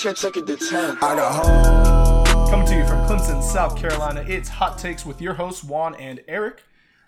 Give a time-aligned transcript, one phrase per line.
[0.00, 0.96] 10, take it to 10.
[1.02, 2.48] I got home.
[2.48, 6.22] Coming to you from Clemson, South Carolina, it's Hot Takes with your hosts, Juan and
[6.26, 6.62] Erich.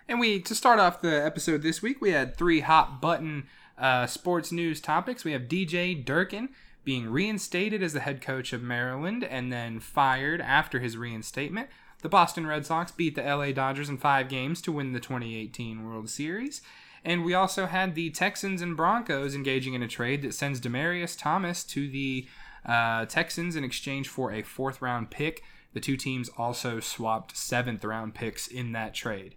[0.07, 3.47] And we, to start off the episode this week, we had three hot button
[3.79, 5.23] uh, sports news topics.
[5.23, 6.49] We have DJ Durkin
[6.83, 11.69] being reinstated as the head coach of Maryland and then fired after his reinstatement.
[12.03, 15.83] The Boston Red Sox beat the LA Dodgers in five games to win the 2018
[15.83, 16.61] World Series.
[17.03, 21.17] And we also had the Texans and Broncos engaging in a trade that sends Demaryius
[21.17, 22.27] Thomas to the
[22.65, 25.43] uh, Texans in exchange for a fourth round pick.
[25.73, 29.35] The two teams also swapped seventh round picks in that trade.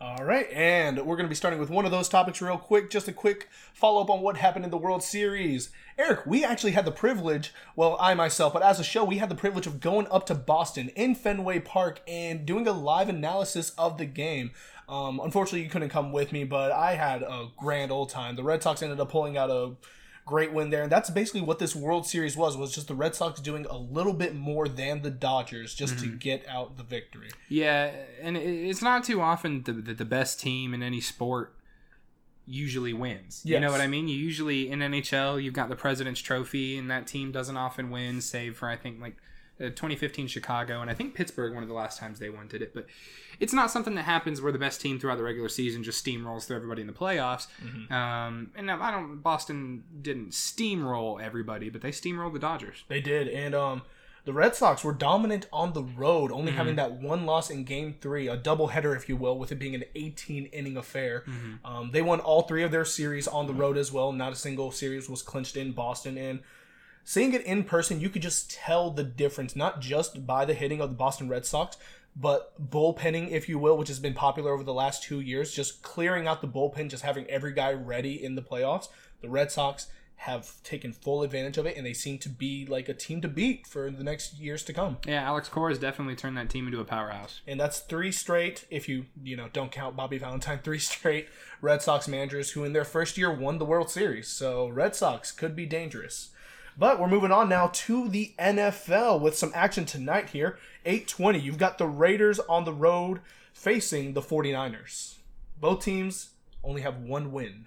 [0.00, 2.88] All right, and we're going to be starting with one of those topics real quick.
[2.88, 5.70] Just a quick follow up on what happened in the World Series.
[5.98, 9.28] Erich, we actually had the privilege, well, I myself, but as a show, we had
[9.28, 13.70] the privilege of going up to Boston in Fenway Park and doing a live analysis
[13.70, 14.52] of the game.
[14.88, 18.36] Um, unfortunately, you couldn't come with me, but I had a grand old time.
[18.36, 19.72] The Red Sox ended up pulling out a
[20.28, 23.14] great win there and that's basically what this world series was was just the red
[23.14, 26.10] sox doing a little bit more than the dodgers just mm-hmm.
[26.10, 30.74] to get out the victory yeah and it's not too often that the best team
[30.74, 31.54] in any sport
[32.44, 33.54] usually wins yes.
[33.54, 36.90] you know what i mean you usually in nhl you've got the president's trophy and
[36.90, 39.16] that team doesn't often win save for i think like
[39.60, 42.62] uh, 2015 Chicago, and I think Pittsburgh one of the last times they won did
[42.62, 42.74] it.
[42.74, 42.86] But
[43.40, 46.46] it's not something that happens where the best team throughout the regular season just steamrolls
[46.46, 47.46] through everybody in the playoffs.
[47.64, 47.92] Mm-hmm.
[47.92, 49.22] Um, and I don't.
[49.22, 52.84] Boston didn't steamroll everybody, but they steamrolled the Dodgers.
[52.88, 53.82] They did, and um,
[54.24, 56.58] the Red Sox were dominant on the road, only mm-hmm.
[56.58, 59.74] having that one loss in Game Three, a doubleheader, if you will, with it being
[59.74, 61.24] an 18 inning affair.
[61.26, 61.66] Mm-hmm.
[61.66, 64.12] Um, they won all three of their series on the road as well.
[64.12, 66.40] Not a single series was clinched in Boston, and
[67.08, 70.82] seeing it in person, you could just tell the difference, not just by the hitting
[70.82, 71.78] of the Boston Red Sox,
[72.14, 75.82] but bullpenning, if you will, which has been popular over the last two years, just
[75.82, 78.88] clearing out the bullpen, just having every guy ready in the playoffs.
[79.22, 79.86] The Red Sox
[80.16, 83.28] have taken full advantage of it, and they seem to be like a team to
[83.28, 84.98] beat for the next years to come.
[85.06, 87.40] Yeah, Alex Cora has definitely turned that team into a powerhouse.
[87.46, 91.28] And that's three straight, if you you know don't count Bobby Valentine, three straight
[91.62, 94.28] Red Sox managers who in their first year won the World Series.
[94.28, 96.32] So Red Sox could be dangerous.
[96.78, 100.58] But we're moving on now to the NFL with some action tonight here.
[100.84, 101.40] 820.
[101.40, 103.20] You've got the Raiders on the road
[103.52, 105.16] facing the 49ers.
[105.60, 106.30] Both teams
[106.62, 107.66] only have one win.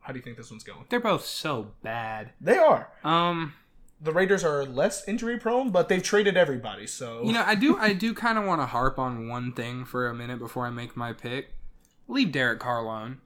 [0.00, 0.84] How do you think this one's going?
[0.88, 2.30] They're both so bad.
[2.40, 2.88] They are.
[3.02, 3.54] Um
[4.00, 7.76] the Raiders are less injury prone, but they've traded everybody, so You know, I do
[7.76, 10.70] I do kind of want to harp on one thing for a minute before I
[10.70, 11.50] make my pick.
[12.06, 13.20] Leave Derek Carr alone.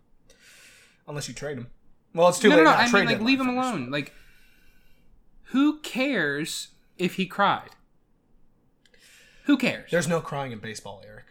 [1.07, 1.67] Unless you trade him.
[2.15, 2.65] Well, it's too no, late.
[2.65, 3.91] No, no, I mean like leave him alone.
[3.91, 4.15] Like
[5.53, 6.69] who cares
[6.99, 7.71] if he cried?
[9.45, 9.91] Who cares?
[9.91, 11.27] There's no crying in baseball, Erich.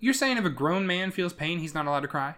[0.00, 2.34] You're saying if a grown man feels pain, he's not allowed to cry?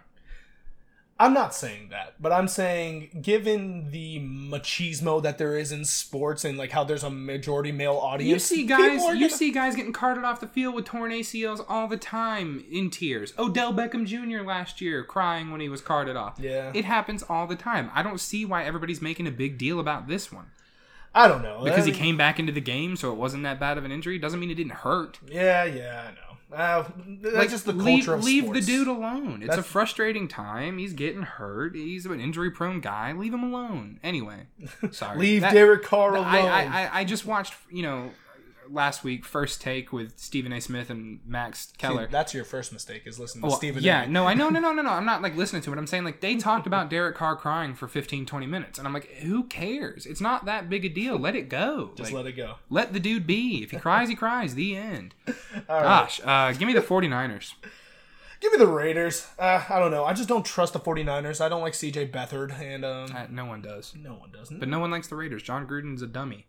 [1.19, 6.43] I'm not saying that, but I'm saying given the machismo that there is in sports
[6.43, 9.29] and like how there's a majority male audience, you see guys, you gonna...
[9.29, 13.33] see guys getting carted off the field with torn ACLs all the time in tears.
[13.37, 14.43] Odell Beckham Jr.
[14.43, 16.39] last year crying when he was carted off.
[16.39, 17.91] Yeah, it happens all the time.
[17.93, 20.47] I don't see why everybody's making a big deal about this one.
[21.13, 23.43] I don't know because I mean, he came back into the game, so it wasn't
[23.43, 24.17] that bad of an injury.
[24.17, 25.19] Doesn't mean it didn't hurt.
[25.27, 26.31] Yeah, yeah, I know.
[26.53, 26.83] Uh,
[27.21, 28.65] that's like, just the leave, culture of leave sports.
[28.65, 29.41] the dude alone.
[29.41, 29.59] It's that's...
[29.59, 30.77] a frustrating time.
[30.77, 31.75] He's getting hurt.
[31.75, 33.13] He's an injury prone guy.
[33.13, 33.99] Leave him alone.
[34.03, 34.47] Anyway,
[34.91, 35.17] sorry.
[35.17, 36.27] leave that, Derek Carr alone.
[36.27, 38.11] I, I, I just watched you know
[38.71, 40.61] last week, first take with Stephen A.
[40.61, 42.07] Smith and Max Kellerman.
[42.07, 43.83] See, that's your first mistake is listening to well, Stephen.
[43.83, 44.07] Yeah, a.
[44.07, 44.89] no, I know, no, no, no, no.
[44.89, 45.77] I'm not like listening to it.
[45.77, 48.93] I'm saying like they talked about Derek Carr crying for 15, 20 minutes, and I'm
[48.93, 50.05] like, who cares?
[50.05, 51.17] It's not that big a deal.
[51.17, 51.91] Let it go.
[51.95, 52.55] Just like, let it go.
[52.69, 53.63] Let the dude be.
[53.63, 54.55] If he cries, he cries.
[54.55, 55.15] The end.
[55.67, 57.53] Gosh, uh, give me the 49ers.
[58.39, 59.27] Give me the Raiders.
[59.37, 60.03] Uh, I don't know.
[60.03, 61.41] I just don't trust the 49ers.
[61.41, 63.93] I don't like CJ Beathard, and um, uh, no one does.
[63.95, 64.59] No one doesn't.
[64.59, 65.43] But no one likes the Raiders.
[65.43, 66.47] Jon Gruden's a dummy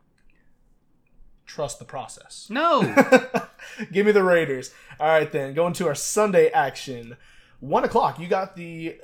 [1.53, 2.47] trust the process.
[2.49, 2.81] No.
[3.93, 4.73] Give me the Raiders.
[4.99, 5.55] All right, then.
[5.55, 7.17] Going to our Sunday action.
[7.61, 8.19] One o'clock.
[8.19, 8.97] You got the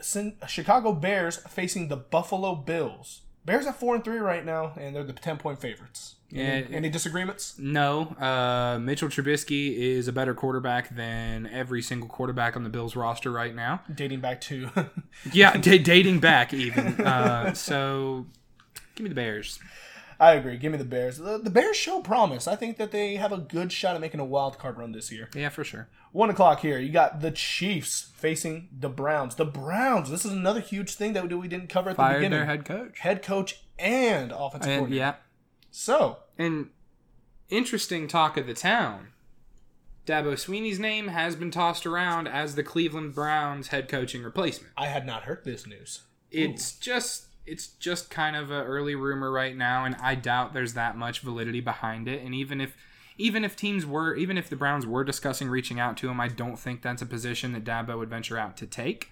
[0.46, 3.20] Chicago Bears facing the Buffalo Bills.
[3.44, 6.16] Bears at four and three right now, and they're the ten point favorites.
[6.30, 7.54] Any, yeah, any disagreements?
[7.58, 8.02] No.
[8.20, 13.30] Uh, Mitchell Trubisky is a better quarterback than every single quarterback on the Bills roster
[13.30, 13.80] right now.
[13.94, 14.68] Dating back to
[15.32, 17.00] yeah, d- dating back even.
[17.00, 18.26] Uh, so,
[18.94, 19.58] give me the Bears.
[20.20, 20.56] I agree.
[20.56, 21.18] Give me the Bears.
[21.18, 22.48] The, the, Bears show promise.
[22.48, 25.12] I think that they have a good shot at making a wild card run this
[25.12, 25.28] year.
[25.34, 25.88] Yeah, for sure.
[26.10, 26.78] One o'clock here.
[26.78, 29.36] You got the Chiefs facing the Browns.
[29.36, 30.10] The Browns.
[30.10, 32.38] This is another huge thing that we didn't cover at Fired the beginning.
[32.38, 34.96] their head coach, head coach, and offensive and, coordinator.
[34.96, 35.14] Yeah.
[35.70, 36.70] So and
[37.48, 39.08] interesting talk of the town.
[40.04, 44.72] Dabo Swinney's name has been tossed around as the Cleveland Browns head coaching replacement.
[44.76, 46.02] I had not heard this news.
[46.30, 46.80] It's Ooh.
[46.80, 50.96] just it's just kind of an early rumor right now, and I doubt there's that
[50.96, 52.22] much validity behind it.
[52.22, 52.76] And even if
[53.16, 56.28] even if teams were, even if the Browns were discussing reaching out to him, I
[56.28, 59.10] don't think that's a position that Dabo would venture out to take.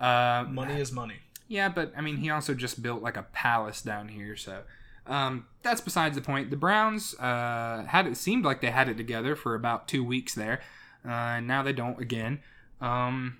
[0.00, 1.16] Uh, Money is money.
[1.48, 4.62] yeah, but I mean, he also just built like a palace down here, so
[5.06, 6.50] um, that's besides the point.
[6.50, 10.34] The Browns uh, had it seemed like they had it together for about two weeks
[10.34, 10.60] there,
[11.04, 12.40] uh, and now they don't again.
[12.80, 13.38] Um,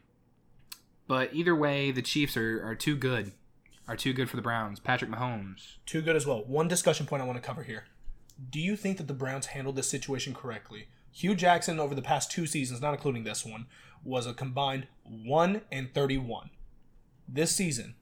[1.09, 3.33] but either way, the Chiefs are, are too good,
[3.89, 4.81] are too good for the Browns.
[4.81, 5.77] Patrick Mahomes.
[5.87, 6.45] Too good as well.
[6.45, 7.85] One discussion point I want to cover here.
[8.51, 10.89] Do you think that the Browns handled this situation correctly?
[11.11, 13.67] Hue Jackson over the past two seasons, not including this one,
[14.03, 16.51] was a combined 1 and 31.
[17.29, 17.95] This season,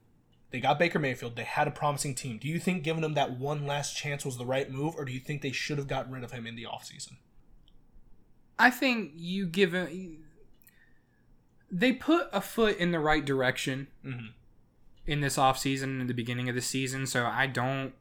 [0.51, 1.37] they got Baker Mayfield.
[1.37, 2.39] They had a promising team.
[2.39, 5.13] Do you think giving them that one last chance was the right move, or do
[5.13, 7.17] you think they should have gotten rid of him in the offseason?
[8.59, 9.91] I think you give it.
[11.71, 14.33] They put a foot in the right direction Mhm.
[15.07, 17.95] In this offseason, in the beginning of the season, so I don't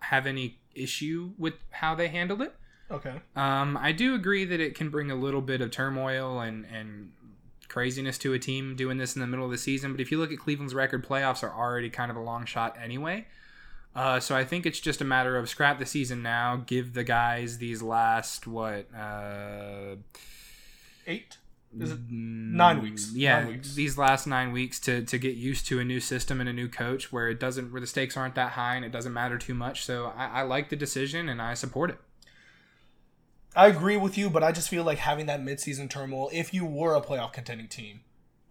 [0.00, 2.54] have any issue with how they handled it.
[2.90, 3.20] Okay.
[3.36, 7.12] Um, I do agree that it can bring a little bit of turmoil and, and
[7.68, 9.92] craziness to a team doing this in the middle of the season.
[9.92, 12.76] But if you look at Cleveland's record, playoffs are already kind of a long shot
[12.82, 13.26] anyway.
[13.94, 17.04] Uh, so I think it's just a matter of scrap the season now, give the
[17.04, 19.96] guys these last what uh,
[21.06, 21.38] Eight?
[21.80, 21.98] Is it?
[22.10, 23.06] nine Nine weeks.
[23.06, 23.74] Mm, yeah, Nine weeks.
[23.74, 26.68] these last nine weeks to to get used to a new system and a new
[26.68, 29.54] coach where it doesn't where the stakes aren't that high and it doesn't matter too
[29.54, 29.84] much.
[29.84, 31.98] So I, I like the decision and I support it.
[33.54, 36.64] I agree with you, but I just feel like having that midseason turmoil, if you
[36.64, 38.00] were a playoff contending team,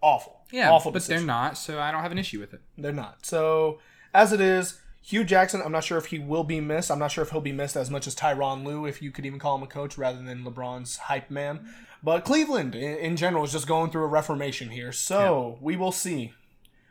[0.00, 0.42] awful.
[0.52, 1.26] Yeah, awful but decision.
[1.26, 2.60] they're not, so I don't have an issue with it.
[2.78, 3.26] They're not.
[3.26, 3.80] So
[4.14, 6.88] as it is, Hue Jackson, I'm not sure if he will be missed.
[6.88, 9.26] I'm not sure if he'll be missed as much as Tyronn Lue, if you could
[9.26, 11.68] even call him a coach rather than LeBron's hype man.
[12.02, 14.92] But Cleveland, in, in general, is just going through a reformation here.
[14.92, 16.32] So we will see.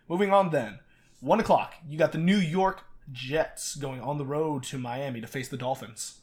[0.07, 0.79] Moving on then.
[1.19, 1.75] One o'clock.
[1.87, 5.57] You got the New York Jets going on the road to Miami to face the
[5.57, 6.19] Dolphins.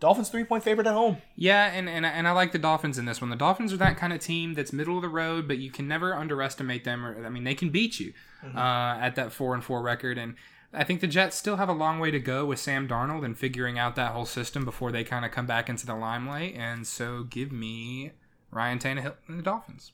[0.00, 1.18] Dolphins three point favorite at home.
[1.34, 3.30] Yeah, and, and and I like the Dolphins in this one.
[3.30, 5.88] The Dolphins are that kind of team that's middle of the road, but you can
[5.88, 7.04] never underestimate them.
[7.04, 8.12] Or I mean, they can beat you
[8.54, 10.16] uh, at that four and four record.
[10.16, 10.36] And
[10.72, 13.36] I think the Jets still have a long way to go with Sam Darnold and
[13.36, 16.54] figuring out that whole system before they kind of come back into the limelight.
[16.56, 18.12] And so, give me
[18.50, 19.92] Ryan Tannehill and the Dolphins.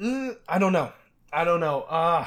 [0.00, 0.92] Mm, I don't know.
[1.32, 1.82] I don't know.
[1.82, 2.26] Uh,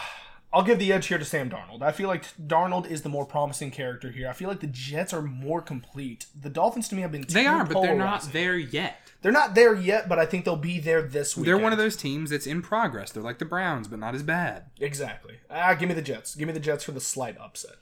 [0.51, 1.81] I'll give the edge here to Sam Darnold.
[1.81, 4.29] I feel like Darnold is the more promising character here.
[4.29, 6.25] I feel like the Jets are more complete.
[6.39, 9.06] The Dolphins to me have been They are, but they're not there yet.
[9.21, 11.45] They're not there yet, but I think they'll be there this week.
[11.47, 13.11] They're one of those teams that's in progress.
[13.11, 14.65] They're like the Browns, but not as bad.
[14.79, 15.35] Exactly.
[15.49, 16.35] Ah, give me the Jets.
[16.35, 17.77] Give me the Jets for the slight upset.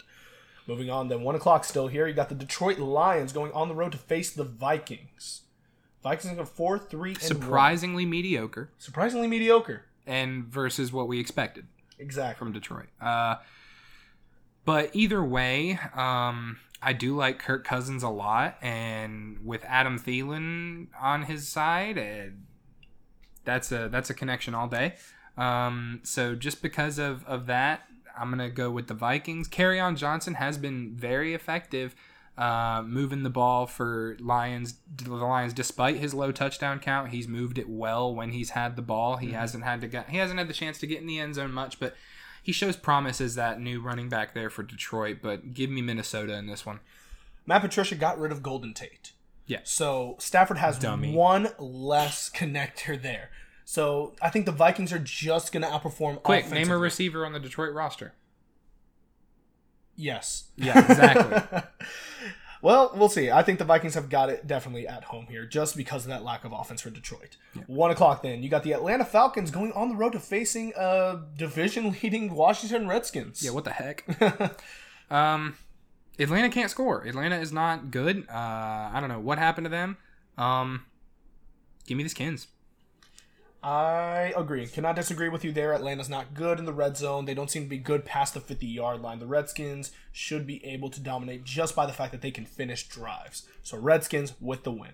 [0.67, 2.07] Moving on, then one o'clock still here.
[2.07, 5.41] You got the Detroit Lions going on the road to face the Vikings.
[6.01, 7.27] Vikings are four three and one.
[7.27, 9.83] Surprisingly mediocre, surprisingly mediocre.
[10.07, 11.67] and versus what we expected.
[11.99, 12.37] Exactly.
[12.39, 12.87] from Detroit.
[12.99, 13.35] Uh,
[14.65, 20.87] but either way, um, I do like Kirk Cousins a lot, and with Adam Thielen
[20.99, 22.31] on his side, uh,
[23.43, 24.95] that's a that's a connection all day.
[25.37, 27.81] Um, so just because of of that,
[28.17, 29.47] I'm gonna go with the Vikings.
[29.47, 31.95] Kerryon Johnson has been very effective.
[32.37, 37.57] Uh, moving the ball for Lions, the Lions, despite his low touchdown count, he's moved
[37.57, 39.15] it well when he's had the ball.
[39.15, 41.35] He hasn't had to get, he hasn't had the chance to get in the end
[41.35, 41.95] zone much, but
[42.45, 45.17] he shows promise as that new running back there for Detroit.
[45.19, 46.79] But give me Minnesota in this one.
[47.47, 49.13] Matt Patricia got rid of Golden Tate.
[49.47, 49.61] Yeah.
[49.63, 51.11] So Stafford has Dummy.
[51.11, 53.31] one less connector there.
[53.65, 56.21] So I think the Vikings are just going to outperform.
[56.21, 58.13] Quick, name a receiver on the Detroit roster.
[59.95, 60.49] Yes.
[60.55, 61.61] Yeah, exactly.
[62.65, 63.29] well, we'll see.
[63.29, 66.23] I think the Vikings have got it definitely at home here, just because of that
[66.23, 67.37] lack of offense for Detroit.
[67.67, 68.23] One o'clock.
[68.23, 72.87] Then you got the Atlanta Falcons going on the road to facing uh, division-leading Washington
[72.87, 73.43] Redskins.
[73.43, 74.03] yeah, what the heck?
[75.11, 75.55] um,
[76.17, 77.03] Atlanta can't score.
[77.03, 78.25] Atlanta is not good.
[78.27, 79.97] Uh, I don't know what happened to them.
[80.35, 80.85] Um,
[81.85, 82.47] give me the Skins.
[83.65, 84.67] I agree.
[84.67, 85.73] Cannot disagree with you there.
[85.73, 87.25] Atlanta's not good in the red zone.
[87.25, 89.17] They don't seem to be good past the 50 yard line.
[89.17, 92.87] The Redskins should be able to dominate just by the fact that they can finish
[92.87, 93.47] drives.
[93.63, 94.91] So, Redskins with the win.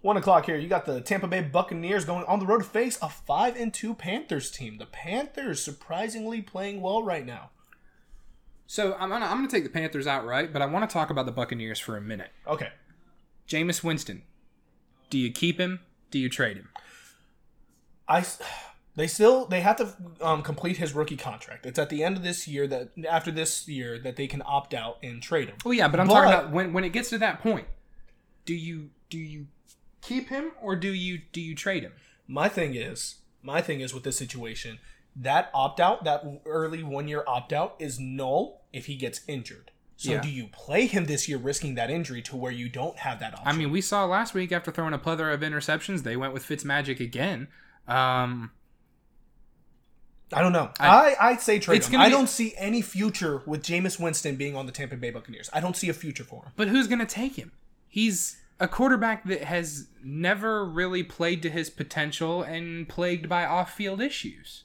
[0.00, 0.56] One o'clock here.
[0.56, 3.74] You got the Tampa Bay Buccaneers going on the road to face a 5 and
[3.74, 4.78] 2 Panthers team.
[4.78, 7.50] The Panthers surprisingly playing well right now.
[8.68, 11.26] So I'm gonna I'm gonna take the Panthers outright, but I want to talk about
[11.26, 12.30] the Buccaneers for a minute.
[12.46, 12.68] Okay.
[13.48, 14.22] Jameis Winston.
[15.10, 15.80] Do you keep him?
[16.12, 16.68] Do you trade him?
[18.08, 18.24] I
[18.96, 21.66] they still they have to um, complete his rookie contract.
[21.66, 24.74] It's at the end of this year that after this year that they can opt
[24.74, 25.56] out and trade him.
[25.64, 27.66] Well, yeah, but I'm But- talking about when when it gets to that point.
[28.44, 29.46] Do you do you
[30.00, 31.92] keep him or do you do you trade him?
[32.26, 34.78] My thing is, my thing is with this situation,
[35.14, 39.70] that opt out, that early one year opt out, is null if he gets injured.
[39.96, 40.20] So Yeah.
[40.20, 43.32] do you play him this year, risking that injury to where you don't have that
[43.34, 43.48] option?
[43.48, 46.46] I mean, we saw last week after throwing a plethora of interceptions, they went with
[46.46, 47.48] Fitzmagic again.
[47.88, 48.50] Um,
[50.32, 50.70] I don't know.
[50.78, 52.00] I- I, I'd say trade him.
[52.00, 55.48] I be- don't see any future with Jameis Winston being on the Tampa Bay Buccaneers.
[55.52, 56.52] I don't see a future for him.
[56.56, 57.52] but who's going to take him?
[57.88, 64.00] He's a quarterback that has never really played to his potential and plagued by off-field
[64.02, 64.64] issues.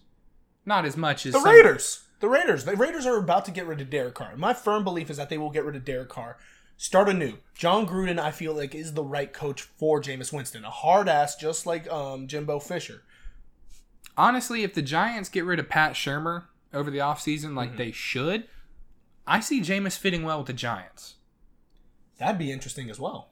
[0.65, 2.03] Not as much as The some- Raiders.
[2.20, 2.63] The Raiders.
[2.65, 4.36] The Raiders are about to get rid of Derek Carr.
[4.38, 6.38] My firm belief is that they will get rid of Derek Carr.
[6.77, 7.34] Start anew.
[7.53, 10.63] Jon Gruden, I feel like, is the right coach for Jameis Winston.
[10.65, 13.03] A hard ass, just like um, Jimbo Fisher.
[14.17, 16.43] Honestly, if the Giants get rid of Pat Shurmur
[16.74, 17.77] over the offseason like Mm-hmm.
[17.77, 18.48] they should,
[19.25, 21.15] I see Jameis fitting well with the Giants.
[22.20, 23.29] That'd be interesting as well.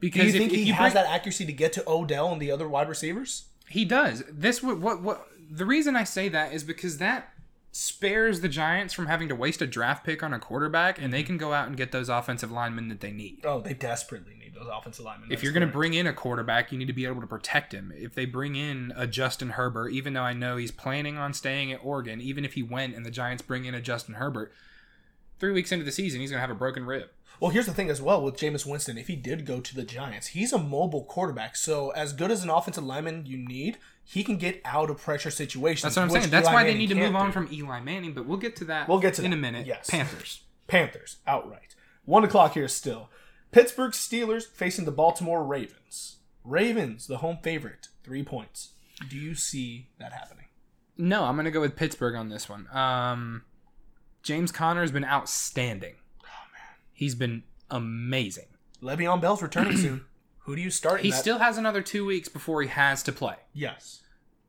[0.00, 1.88] Do Because you if, think if he you has bring- that accuracy to get to
[1.88, 3.46] Odell and the other wide receivers?
[3.68, 4.22] He does.
[4.30, 7.30] This would what what the reason I say that is because that
[7.76, 11.24] spares the Giants from having to waste a draft pick on a quarterback and they
[11.24, 13.44] can go out and get those offensive linemen that they need.
[13.44, 15.32] Oh, they desperately need those offensive linemen.
[15.32, 17.74] If you're going to bring in a quarterback, you need to be able to protect
[17.74, 17.92] him.
[17.96, 21.72] If they bring in a Justin Herbert, even though I know he's planning on staying
[21.72, 24.52] at Oregon, even if he went and the Giants bring in a Justin Herbert,
[25.38, 27.08] three weeks into the season, he's going to have a broken rib.
[27.40, 28.96] Well, here's the thing as well with Jameis Winston.
[28.96, 31.56] If he did go to the Giants, he's a mobile quarterback.
[31.56, 35.30] So, as good as an offensive lineman you need, he can get out of pressure
[35.30, 35.82] situations.
[35.82, 36.30] That's what I'm saying.
[36.30, 37.32] That's Eli why they need to move on do.
[37.32, 38.88] from Eli Manning, but we'll get to that.
[38.88, 39.36] We'll get to in that.
[39.36, 39.66] a minute.
[39.66, 39.90] Yes.
[39.90, 40.42] Panthers.
[40.68, 41.74] Panthers outright.
[42.04, 43.10] One o'clock here still.
[43.50, 46.16] Pittsburgh Steelers facing the Baltimore Ravens.
[46.44, 48.70] Ravens, the home favorite, three points.
[49.08, 50.46] Do you see that happening?
[50.96, 52.68] No, I'm going to go with Pittsburgh on this one.
[52.72, 53.42] Um,
[54.24, 55.94] James Conner has been outstanding.
[56.22, 58.46] Oh man, He's been amazing.
[58.82, 60.04] Le'Veon Bell's returning soon.
[60.40, 61.00] Who do you start?
[61.00, 63.36] in He still has another two weeks before he has to play.
[63.52, 64.00] yes.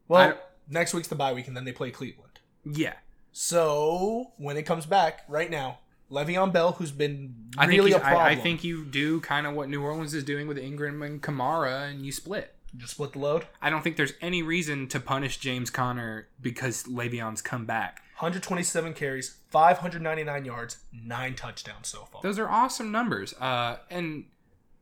[0.08, 0.38] Well,
[0.70, 2.40] next week's the bye week, and then they play Cleveland.
[2.64, 2.94] Yeah.
[3.32, 5.80] So when it comes back, right now,
[6.12, 9.48] Le'Veon Bell, who's been I really think a problem, I, I think you do kind
[9.48, 12.55] of what New Orleans is doing with Ingram and Kamara, and you split.
[12.78, 13.48] Just split the load.
[13.62, 18.02] I don't think there's any reason to punish James Conner because Le'Veon's come back.
[18.20, 22.22] 127 carries, 599 yards, nine touchdowns so far.
[22.22, 23.34] Those are awesome numbers.
[23.34, 24.26] Uh, and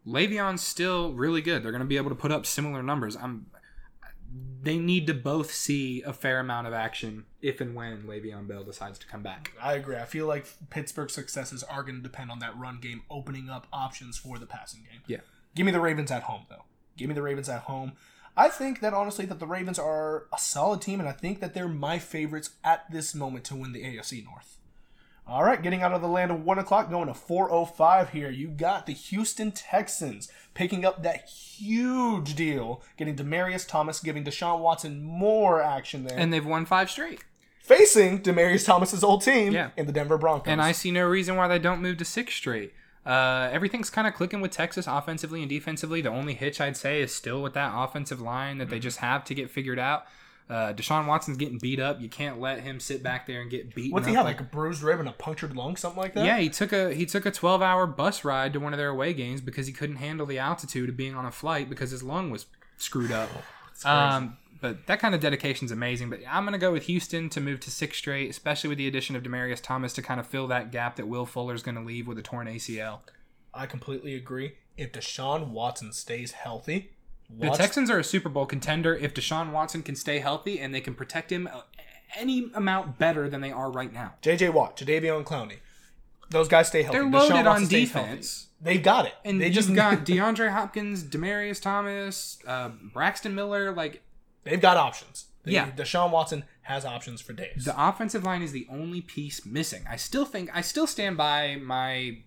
[0.06, 1.64] Le'Veon's still really good.
[1.64, 3.16] They're going to be able to put up similar numbers.
[3.16, 3.48] I'm.
[4.62, 8.64] They need to both see a fair amount of action if and when Le'Veon Bell
[8.64, 9.52] decides to come back.
[9.62, 9.98] I agree.
[9.98, 13.68] I feel like Pittsburgh's successes are going to depend on that run game opening up
[13.74, 15.02] options for the passing game.
[15.06, 15.18] Yeah.
[15.54, 16.64] Give me the Ravens at home, though.
[16.98, 17.94] Give me the Ravens at home.
[18.36, 21.54] I think that honestly that the Ravens are a solid team, and I think that
[21.54, 24.58] they're my favorites at this moment to win the AFC North.
[25.26, 28.10] All right, getting out of the land of one o'clock, going to four oh five
[28.10, 28.30] here.
[28.30, 34.60] You got the Houston Texans picking up that huge deal, getting Demaryius Thomas, giving Deshaun
[34.60, 37.24] Watson more action there, And they've won five straight.
[37.62, 39.70] facing Demaryius Thomas's old team Yeah.
[39.78, 40.52] in the Denver Broncos.
[40.52, 42.74] And I see no reason why they don't move to six straight.
[43.06, 46.02] Uh, everything's kind of clicking with Texas offensively and defensively.
[46.02, 49.26] The only hitch I'd say is still with that offensive line that they just have
[49.26, 50.06] to get figured out.
[50.50, 52.02] Uh, Deshaun Watson's getting beat up.
[52.02, 53.92] You can't let him sit back there and get beaten.
[53.92, 56.26] What's he up have, like a bruised rib and a punctured lung, something like that?
[56.26, 58.90] Yeah, he took a he took a twelve hour bus ride to one of their
[58.90, 62.04] away games because he couldn't handle the altitude of being on a flight because his
[62.04, 62.46] lung was
[62.78, 63.30] screwed up.
[63.86, 66.10] Um, but that kind of dedication is amazing.
[66.10, 69.13] But I'm gonna go with Houston to move to six straight, especially with the addition
[69.13, 72.17] of Demaryius Thomas to kind of fill that gap that Will Fuller's gonna leave with
[72.17, 73.01] a torn ACL.
[73.53, 74.53] I completely agree.
[74.77, 76.91] If Deshaun Watson stays healthy,
[77.29, 80.79] The Texans are a Super Bowl contender if Deshaun Watson can stay healthy and they
[80.79, 81.63] can protect him uh,
[82.15, 84.13] any amount better than they are right now.
[84.22, 85.58] JJ Watt, Jadeveon Clowney,
[86.29, 87.00] those guys stay healthy.
[87.00, 88.48] They're loaded Watson on defense.
[88.62, 89.13] They got it.
[89.25, 93.74] And they just got DeAndre Hopkins, Demaryius Thomas, uh, Braxton Miller.
[93.74, 94.01] Like
[94.44, 95.26] they've got options.
[95.44, 95.72] They, Yeah.
[95.72, 97.66] Deshaun Watson has options for days.
[97.66, 99.84] the offensive line is the only piece missing.
[99.90, 102.20] I still think I still stand by my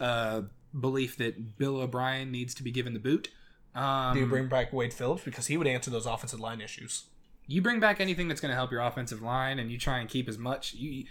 [0.00, 0.42] uh,
[0.78, 3.28] belief that Bill O'Brien needs to be given the boot.
[3.74, 7.04] Um, Do you bring back Wade Phillips because he would answer those offensive line issues?
[7.48, 10.08] you bring back anything that's going to help your offensive line, and you try and
[10.08, 10.74] keep as much.
[10.74, 11.04] You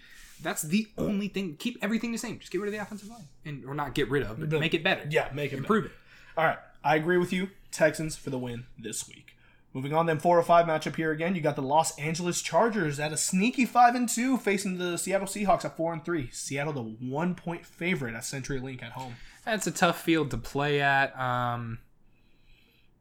[0.43, 1.55] that's the only thing.
[1.57, 2.39] Keep everything the same.
[2.39, 4.73] Just get rid of the offensive line, and or not get rid of, but make
[4.73, 5.05] it better.
[5.09, 5.91] Yeah, make it improve it.
[6.37, 7.49] All right, I agree with you.
[7.71, 9.34] Texans for the win this week.
[9.75, 11.35] Moving on, then four or five matchup here again.
[11.35, 15.27] You got the Los Angeles Chargers at a sneaky five and two facing the Seattle
[15.27, 16.29] Seahawks at four and three.
[16.31, 19.17] Seattle the one point favorite at CenturyLink at home.
[19.43, 21.13] That's a tough field to play at.
[21.19, 21.79] Um,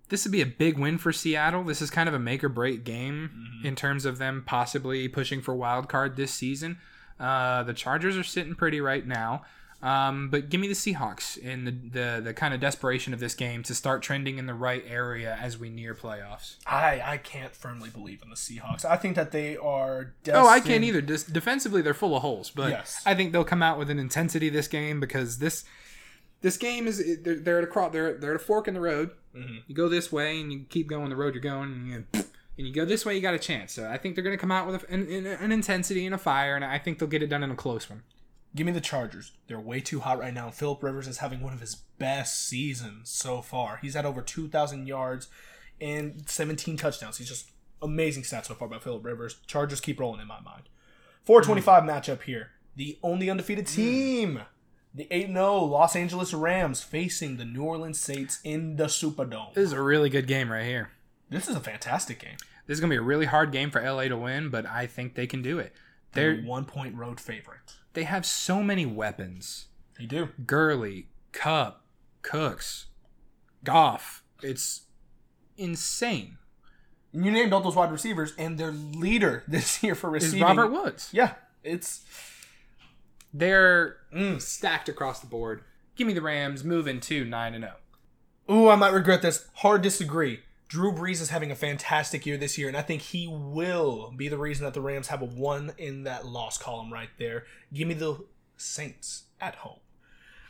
[0.09, 1.63] this would be a big win for Seattle.
[1.63, 5.41] This is kind of a make or break game in terms of them possibly pushing
[5.43, 6.79] for wild card this season.
[7.21, 9.45] Uh, the Chargers are sitting pretty right now.
[9.85, 13.35] Um, but give me the Seahawks in the, the the kind of desperation of this
[13.35, 16.57] game to start trending in the right area as we near playoffs.
[16.67, 18.87] I I can't firmly believe in the Seahawks.
[18.87, 20.15] I think that they are.
[20.33, 21.03] Oh, I can't either.
[21.03, 23.03] Just defensively, they're full of holes, but Yes.
[23.05, 25.65] I think they'll come out with an intensity this game because this
[26.41, 28.81] this game is they're, they're at a cross they're they're at a fork in the
[28.81, 29.11] road.
[29.37, 29.57] Mm-hmm.
[29.67, 32.05] You go this way and you keep going the road you're going, and you,
[32.57, 33.75] and you go this way, you got a chance.
[33.75, 36.19] So I think they're going to come out with a, an, an intensity and a
[36.19, 38.03] fire, and I think they'll get it done in a close one.
[38.55, 39.33] Give me the Chargers.
[39.49, 40.51] They're way too hot right now.
[40.51, 43.79] Philip Rivers is having one of his best seasons so far.
[43.83, 45.29] He's had over 2,000 yards
[45.81, 47.19] and 17 touchdowns.
[47.19, 47.51] He's just
[47.83, 49.37] amazing stats so far by Philip Rivers.
[49.47, 50.69] Chargers keep rolling in my mind.
[51.25, 51.89] 425 mm.
[51.89, 52.51] matchup here.
[52.77, 53.75] The only undefeated mm.
[53.75, 54.41] team.
[54.95, 59.53] The 8 0 Los Angeles Rams facing the New Orleans Saints in the Superdome.
[59.55, 60.91] This is a really good game right here.
[61.29, 62.37] This is a fantastic game.
[62.67, 64.87] This is going to be a really hard game for LA to win, but I
[64.87, 65.73] think they can do it.
[66.13, 67.75] They're They're one point road favorite.
[67.95, 69.67] They have so many weapons.
[69.99, 70.29] They do.
[70.47, 71.83] Gurley, Kupp,
[72.23, 72.87] Cooks,
[73.63, 74.23] Goff.
[74.43, 74.83] It's
[75.57, 76.39] insane.
[77.13, 80.43] You named all those wide receivers, and their leader this year for receiving Is.
[80.43, 81.09] Robert Woods.
[81.13, 82.05] Yeah, it's
[83.33, 84.41] They're Mm.
[84.41, 85.63] stacked across the board.
[85.97, 87.73] Give me the Rams moving to 9 and oh.
[88.49, 88.59] 0.
[88.59, 89.47] Ooh, I might regret this.
[89.55, 90.41] Hard disagree.
[90.75, 94.27] Drew Brees is having a fantastic year this year, and I think he will be
[94.27, 97.45] the reason that the Rams have a one in that loss column right there.
[97.73, 98.25] Give me the
[98.57, 99.79] Saints at home.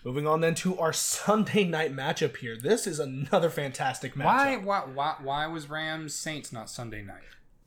[0.03, 2.57] Moving on then to our Sunday night matchup here.
[2.57, 4.25] This is another fantastic matchup.
[4.25, 7.21] Why, why why why was Rams Saints not Sunday night?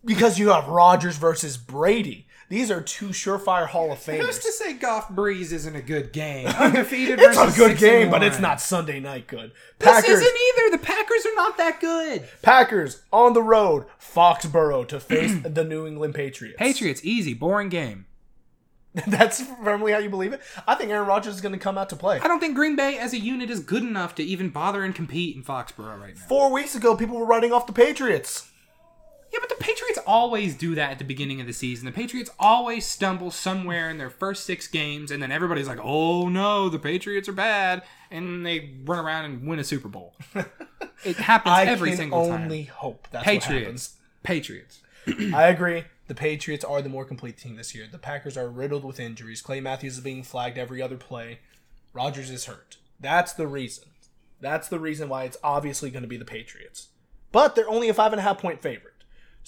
[0.03, 2.25] Because you have Rodgers versus Brady.
[2.49, 4.25] These are two surefire Hall of Famers.
[4.25, 6.47] Who's to say Goff Brees isn't a good game?
[6.59, 9.51] Undefeated it's a good game, but it's not Sunday night good.
[9.79, 10.77] This Packers, isn't either.
[10.77, 12.27] The Packers are not that good.
[12.41, 16.57] Packers on the road, Foxborough to face the New England Patriots.
[16.57, 18.05] Patriots, easy, boring game.
[19.07, 20.41] That's firmly how you believe it.
[20.65, 22.19] I think Aaron Rodgers is going to come out to play.
[22.19, 24.95] I don't think Green Bay as a unit is good enough to even bother and
[24.95, 26.21] compete in Foxborough right now.
[26.27, 28.49] Four weeks ago, people were writing off the Patriots.
[29.37, 31.85] Yeah, but the Patriots always do that at the beginning of the season.
[31.85, 36.27] The Patriots always stumble somewhere in their first six games, and then everybody's like, "Oh
[36.27, 40.15] no, the Patriots are bad," and they run around and win a Super Bowl.
[41.05, 42.75] it happens I every single only time.
[42.77, 43.95] hope that's what happens.
[44.23, 45.33] Patriots, Patriots.
[45.35, 45.83] I agree.
[46.07, 47.85] The Patriots are the more complete team this year.
[47.91, 49.41] The Packers are riddled with injuries.
[49.41, 51.39] Clay Matthews is being flagged every other play.
[51.93, 52.77] Rodgers is hurt.
[52.99, 53.89] That's the reason.
[54.41, 56.87] That's the reason why it's obviously going to be the Patriots.
[57.31, 58.93] But they're only a five and a half point favorite.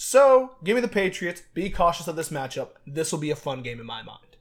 [0.01, 1.41] So give me the Patriots.
[1.53, 2.69] Be cautious of this matchup.
[2.88, 4.38] This will be a fun game in my mind.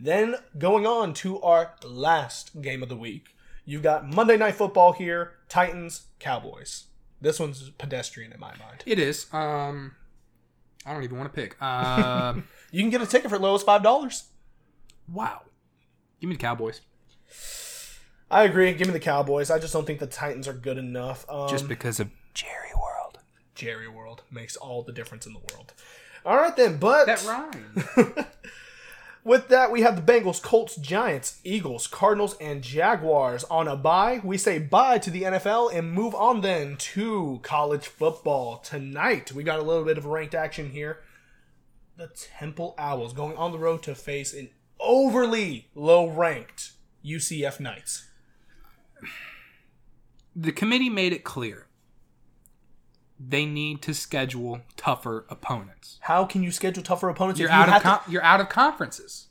[0.00, 3.28] Then going on to our last game of the week.
[3.64, 5.34] You've got Monday Night Football here.
[5.48, 6.86] Titans, Cowboys.
[7.20, 8.82] This one's pedestrian in my mind.
[8.84, 9.32] It is.
[9.32, 9.94] Um,
[10.84, 11.62] I don't even want to pick.
[11.62, 14.24] Um, You can get a ticket for as low as five dollars.
[15.10, 15.42] wow.
[16.20, 16.80] Give me the Cowboys.
[18.28, 18.72] I agree.
[18.72, 19.52] Give me the Cowboys.
[19.52, 21.24] I just don't think the Titans are good enough.
[21.28, 22.95] Um, Just because of Jerry World.
[23.56, 25.72] Jerry World makes all the difference in the world.
[26.24, 28.26] All right then, but That rhyme.
[29.24, 34.20] with that we have the Bengals, Colts, Giants, Eagles, Cardinals, and Jaguars on a bye.
[34.22, 39.32] We say bye to the NFL and move on then to college football tonight.
[39.32, 41.00] We got a little bit of ranked action here.
[41.96, 46.72] The Temple Owls going on the road to face an overly low ranked
[47.04, 48.06] UCF Knights.
[50.34, 51.66] the committee made it clear
[53.18, 55.98] they need to schedule tougher opponents.
[56.02, 57.40] How can you schedule tougher opponents?
[57.40, 59.28] You're if you out of have to- you're out of conferences.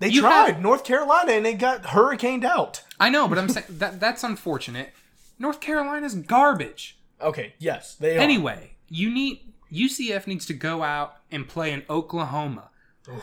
[0.00, 2.82] They You tried have- North Carolina and they got hurricaned out.
[3.00, 4.92] I know, but I'm saying that that's unfortunate.
[5.38, 6.98] North Carolina's garbage.
[7.20, 8.20] Okay, yes, they are.
[8.20, 9.40] Anyway, you need
[9.72, 12.70] UCF needs to go out and play in Oklahoma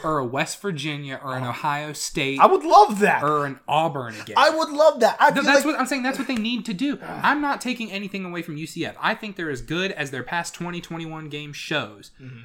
[0.04, 3.24] or a West Virginia or an Ohio State I would love that.
[3.24, 4.36] or an Auburn again.
[4.38, 5.18] I would love that.
[5.20, 6.04] I feel that's like what I'm saying.
[6.04, 7.00] That's what they need to do.
[7.04, 8.96] I'm not taking anything away from UCF.
[9.00, 12.12] I think they're as good as their past 2021 game shows.
[12.22, 12.42] Mm-hmm.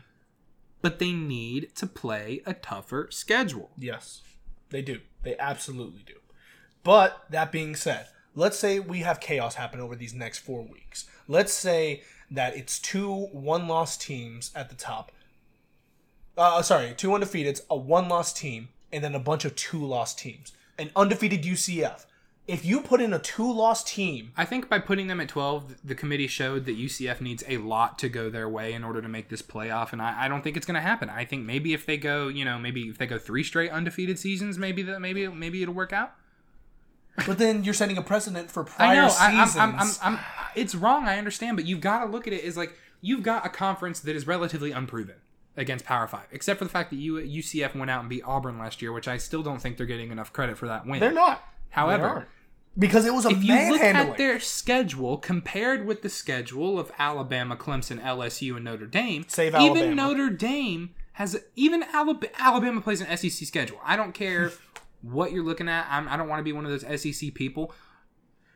[0.83, 3.71] But they need to play a tougher schedule.
[3.79, 4.23] yes,
[4.71, 5.01] they do.
[5.23, 6.15] They absolutely do.
[6.83, 11.07] But that being said, let's say we have chaos happen over these next four weeks.
[11.29, 15.13] Let's say that it's two one-loss teams at the top.
[16.41, 20.53] Uh, sorry, two undefeateds, a one-loss team, and then a bunch of two-loss teams.
[20.79, 22.07] An undefeated UCF.
[22.49, 25.95] If you put in a two-loss team I think by putting them at 12, the
[25.95, 29.29] committee showed that UCF needs a lot to go their way in order to make
[29.29, 31.11] this playoff, and I, I don't think it's going to happen.
[31.11, 34.19] I think maybe if they go, you know, maybe if they go three straight undefeated
[34.19, 36.15] seasons, maybe that maybe maybe it'll work out.
[37.27, 39.15] But then you're setting a precedent for I prior know.
[39.21, 39.57] I, I'm, seasons.
[39.57, 40.25] I'm, I'm, I'm,
[40.55, 41.07] it's wrong.
[41.07, 42.73] I understand, but you've got to look at it as like
[43.03, 45.17] you've got a conference that is relatively unproven
[45.57, 48.59] against Power Five, except for the fact that you, UCF went out and beat Auburn
[48.59, 51.01] last year, which I still don't think they're getting enough credit for that win.
[51.01, 51.43] They're not.
[51.71, 52.29] However, aren't.
[52.79, 54.13] because it was a if you look manhandling.
[54.13, 59.55] at their schedule compared with the schedule of Alabama, Clemson, LSU, and Notre Dame, Save
[59.55, 59.81] Alabama.
[59.81, 63.79] even Notre Dame has even Alabama, Alabama plays an SEC schedule.
[63.85, 64.53] I don't care
[65.03, 65.87] what you're looking at.
[65.91, 67.73] I'm, I don't want to be one of those SEC people.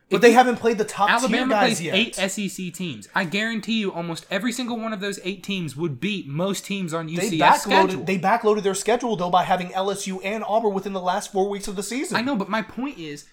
[0.09, 1.95] But they haven't played the top Alabama guys plays yet.
[1.95, 3.07] eight SEC teams.
[3.15, 6.93] I guarantee you, almost every single one of those eight teams would beat most teams
[6.93, 8.03] on they UCF schedule.
[8.03, 11.67] They backloaded their schedule though by having LSU and Auburn within the last four weeks
[11.67, 12.17] of the season.
[12.17, 13.25] I know, but my point is,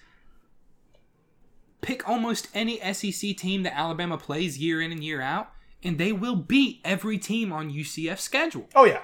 [1.81, 5.51] pick almost any SEC team that Alabama plays year in and year out,
[5.83, 8.67] and they will beat every team on UCF schedule.
[8.73, 9.01] Oh yeah.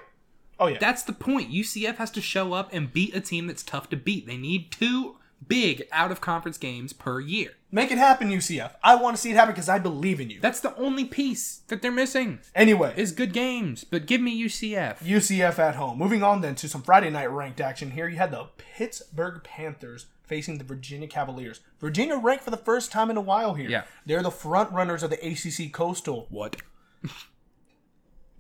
[0.60, 0.79] Oh yeah.
[0.79, 1.51] That's the point.
[1.51, 4.25] UCF has to show up and beat a team that's tough to beat.
[4.25, 7.52] They need two big out of conference games per year.
[7.71, 8.71] Make it happen, UCF.
[8.84, 10.39] I want to see it happen because I believe in you.
[10.39, 13.84] That's the only piece that they're missing Anyway, is good games.
[13.84, 14.99] But give me UCF.
[14.99, 15.97] UCF at home.
[15.97, 18.08] Moving on then to some Friday night ranked action here.
[18.08, 21.62] You had the Pittsburgh Panthers facing the Virginia Cavaliers.
[21.80, 23.69] Virginia ranked for the first time in a while here.
[23.69, 23.84] Yeah.
[24.06, 26.28] They're the front runners of the ACC Coastal.
[26.30, 26.58] What?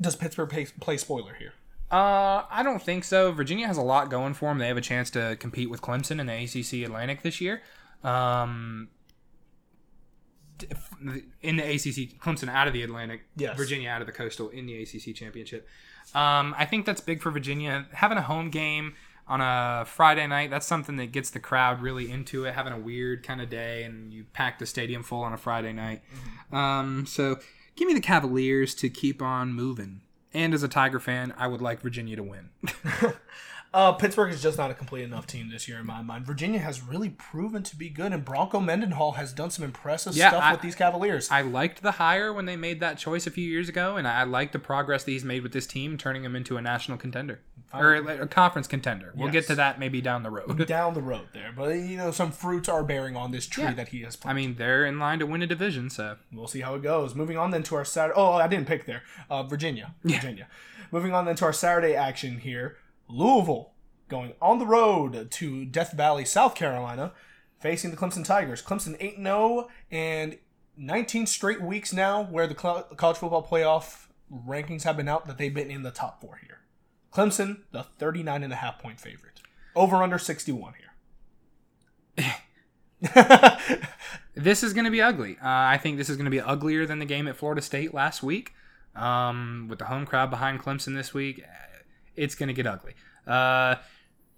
[0.01, 1.53] Does Pittsburgh play, play spoiler here?
[1.91, 3.31] Uh, I don't think so.
[3.31, 4.59] Virginia has a lot going for them.
[4.59, 7.61] They have a chance to compete with Clemson in the ACC Atlantic this year.
[8.03, 8.89] Um,
[11.41, 13.55] in the ACC, Clemson out of the Atlantic, Yes.
[13.57, 15.67] Virginia out of the Coastal in the ACC championship.
[16.13, 17.87] Um, I think that's big for Virginia.
[17.93, 18.93] Having a home game
[19.27, 22.53] on a Friday night, that's something that gets the crowd really into it.
[22.55, 25.71] Having a weird kind of day, and you pack the stadium full on a Friday
[25.71, 26.01] night.
[26.51, 27.39] Um, so
[27.75, 30.01] give me the Cavaliers to keep on moving.
[30.33, 32.49] And as a Tiger fan, I would like Virginia to win.
[33.71, 36.25] Uh, Pittsburgh is just not a complete enough team this year in my mind.
[36.25, 40.29] Virginia has really proven to be good, and Bronco Mendenhall has done some impressive Yeah,
[40.29, 41.29] stuff I- with these Cavaliers.
[41.29, 44.23] I liked the hire when they made that choice a few years ago, and I
[44.23, 47.41] like the progress that he's made with this team, turning them into a national contender
[47.73, 49.13] or a conference contender.
[49.15, 50.65] We'll get to that maybe down the road.
[50.67, 53.73] down the road there, but you know some fruits are bearing on this tree Yeah.
[53.73, 56.61] that he has I mean, they're in line to win a division, so We'll see
[56.61, 57.15] how it goes.
[57.15, 58.15] Moving on then to our Saturday.
[58.17, 59.03] Oh, I didn't pick there.
[59.29, 59.93] Uh, Virginia.
[60.03, 60.47] Virginia.
[60.91, 62.77] Moving on then to our Saturday action here.
[63.07, 63.71] Louisville
[64.07, 67.11] going on the road to Death Valley, South Carolina,
[67.59, 68.61] facing the Clemson Tigers.
[68.63, 70.37] Clemson 8 0 and
[70.77, 75.53] 19 straight weeks now where the college football playoff rankings have been out that they've
[75.53, 76.58] been in the top four here.
[77.13, 79.41] Clemson, the 39 and a half point favorite.
[79.75, 82.33] Over under 61 here.
[84.35, 85.37] this is going to be ugly.
[85.37, 87.93] Uh, I think this is going to be uglier than the game at Florida State
[87.93, 88.53] last week.
[88.95, 91.83] Um, with the home crowd behind Clemson this week, uh,
[92.15, 92.93] it's going to get ugly.
[93.25, 93.75] Uh,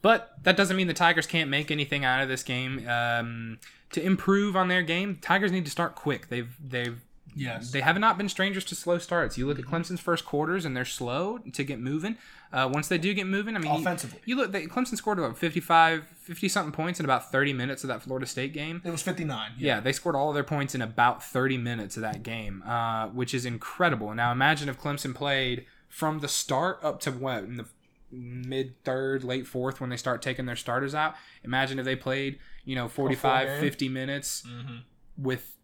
[0.01, 2.87] but that doesn't mean the Tigers can't make anything out of this game.
[2.87, 3.59] Um,
[3.91, 6.29] to improve on their game, Tigers need to start quick.
[6.29, 7.01] They've they've
[7.35, 7.71] yes.
[7.71, 9.37] they have not been strangers to slow starts.
[9.37, 12.17] You look at Clemson's first quarters, and they're slow to get moving.
[12.53, 14.19] Uh, once they do get moving, I mean, you- Offensively.
[14.25, 14.51] you, look.
[14.51, 18.25] They, Clemson scored about 55, 50 something points in about thirty minutes of that Florida
[18.25, 18.81] State game.
[18.83, 19.51] it was 59.
[19.57, 23.07] Yeah, they scored all of their points in about 30 minutes of that game, uh,
[23.07, 24.13] which is incredible.
[24.13, 27.65] Now imagine if Clemson played from the start up to what in the
[28.11, 31.15] mid third, late fourth when they start taking their starters out.
[31.45, 34.75] Imagine if they played, you know, 45, 50 minutes Mm-hmm.
[35.17, 35.55] with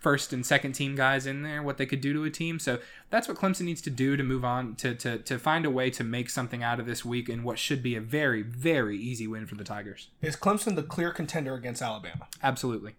[0.00, 2.58] first and second team guys in there, what they could do to a team.
[2.58, 2.78] So
[3.10, 5.90] that's what Clemson needs to do to move on to, to, to find a way
[5.90, 9.26] to make something out of this week in what should be a very, very easy
[9.26, 10.08] win for the Tigers.
[10.22, 12.26] Is Clemson the clear contender against Alabama?
[12.42, 12.94] Absolutely.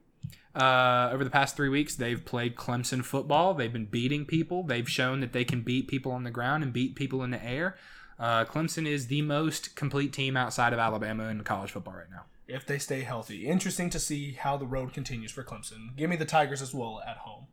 [0.54, 3.54] Uh, over the past three weeks, they've played Clemson football.
[3.54, 4.64] They've been beating people.
[4.64, 7.44] They've shown that they can beat people on the ground and beat people in the
[7.44, 7.78] air.
[8.20, 12.26] Uh, Clemson is the most complete team outside of Alabama in college football right now.
[12.54, 13.48] If they stay healthy.
[13.48, 15.96] Interesting to see how the road continues for Clemson.
[15.96, 17.48] Give me the Tigers as well at home.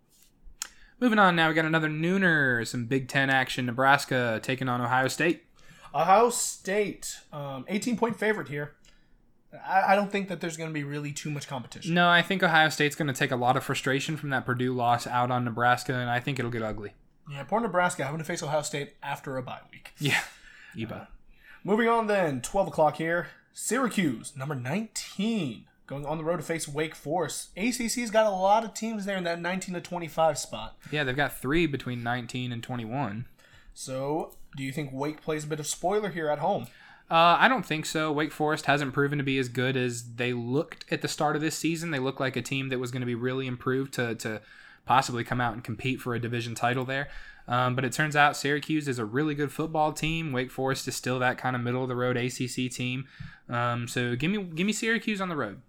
[1.00, 3.66] Moving on now, we got another nooner, some Big Ten action.
[3.66, 5.44] Nebraska taking on Ohio State.
[5.94, 8.74] Ohio State, um, 18 point favorite here.
[9.66, 11.94] I, I don't think that there's going to be really too much competition.
[11.94, 14.74] No, I think Ohio State's going to take a lot of frustration from that Purdue
[14.74, 16.92] loss out on Nebraska, and I think it'll get ugly.
[17.30, 19.92] Yeah, poor Nebraska having to face Ohio State after a bye week.
[19.98, 20.20] Yeah,
[20.76, 21.06] Eba.
[21.64, 23.28] Moving on then, 12 o'clock here.
[23.61, 27.49] Syracuse, number 19, going on the road to face Wake Forest.
[27.57, 30.77] ACC's got a lot of teams there in that 19 to 25 spot.
[30.92, 33.27] Yeah, they've got three between 19 and 21.
[33.75, 36.68] So, do you think Wake plays a bit of spoiler here at home?
[37.11, 38.12] Uh, I don't think so.
[38.12, 41.42] Wake Forest hasn't proven to be as good as they looked at the start of
[41.42, 41.90] this season.
[41.90, 44.40] They looked like a team that was going to be really improved to, to
[44.87, 47.09] possibly come out and compete for a division title there.
[47.48, 50.32] Um, but it turns out Syracuse is a really good football team.
[50.32, 53.06] Wake Forest is still that kind of middle of the road ACC team.
[53.48, 55.62] Um, so give me give me Syracuse on the road.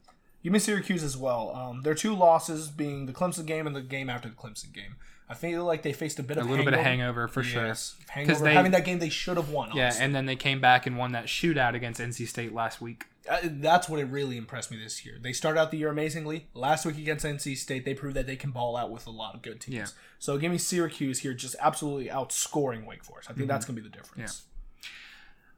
[0.44, 1.54] Give me Syracuse as well.
[1.56, 4.96] Um, their two losses being the Clemson game and the game after the Clemson game.
[5.32, 7.22] I feel like they faced a bit of A little bit of hangover.
[7.22, 7.68] hangover for sure.
[7.68, 8.44] Yes, hangover.
[8.44, 9.70] they- having that game they should have won.
[9.76, 10.04] Yeah, honestly.
[10.06, 13.06] and then they came back and won that shootout against NC State last week.
[13.44, 15.18] That's what it really impressed me this year.
[15.22, 16.48] They started out the year amazingly.
[16.54, 19.36] Last week against NC State, they proved that they can ball out with a lot
[19.36, 19.76] of good teams.
[19.76, 19.86] Yeah.
[20.18, 23.30] So give me Syracuse here, just absolutely outscoring Wake Forest.
[23.30, 24.44] I think that's going to be the difference.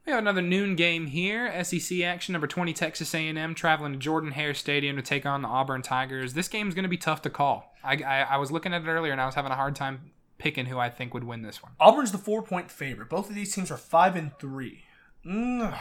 [0.05, 1.63] We have another noon game here.
[1.63, 5.47] SEC action number 20 Texas A&M traveling to Jordan Hare Stadium to take on the
[5.47, 6.33] Auburn Tigers.
[6.33, 7.75] This game is going to be tough to call.
[7.83, 10.11] I, I, I was looking at it earlier and I was having a hard time
[10.39, 11.73] picking who I think would win this one.
[11.79, 13.09] Auburn's the four point favorite.
[13.09, 14.85] Both of these teams are five and three.
[15.23, 15.77] Mm,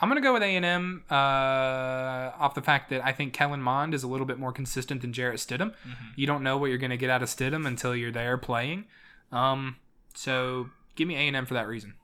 [0.00, 3.94] I'm going to go with A&M uh, off the fact that I think Kellen Mond
[3.94, 5.72] is a little bit more consistent than Jarrett Stidham.
[6.16, 8.84] You don't know what you're going to get out of Stidham until you're there playing.
[9.32, 9.76] Um,
[10.14, 11.94] so give me A&M for that reason.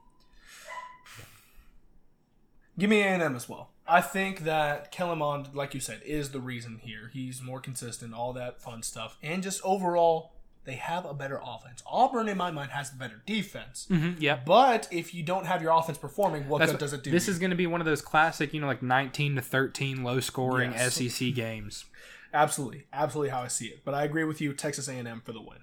[2.79, 3.71] give me A and M as well.
[3.87, 7.11] I think that Kellen Mond, like you said, is the reason here.
[7.13, 10.33] He's more consistent, all that fun stuff, and just overall,
[10.71, 11.83] they have a better offense.
[11.87, 13.89] Auburn, in my mind, has the better defense.
[13.91, 14.45] Mm-hmm, yep.
[14.47, 17.11] But if you don't have your offense performing, what That's good what- does it do?
[17.11, 20.03] This is going to be one of those classic, you know, like 19 to 13
[20.05, 20.95] low scoring Yes.
[20.95, 21.85] SEC games.
[22.33, 23.85] Absolutely, absolutely how I see it.
[23.85, 25.59] But I agree with you, Texas A&M for the win.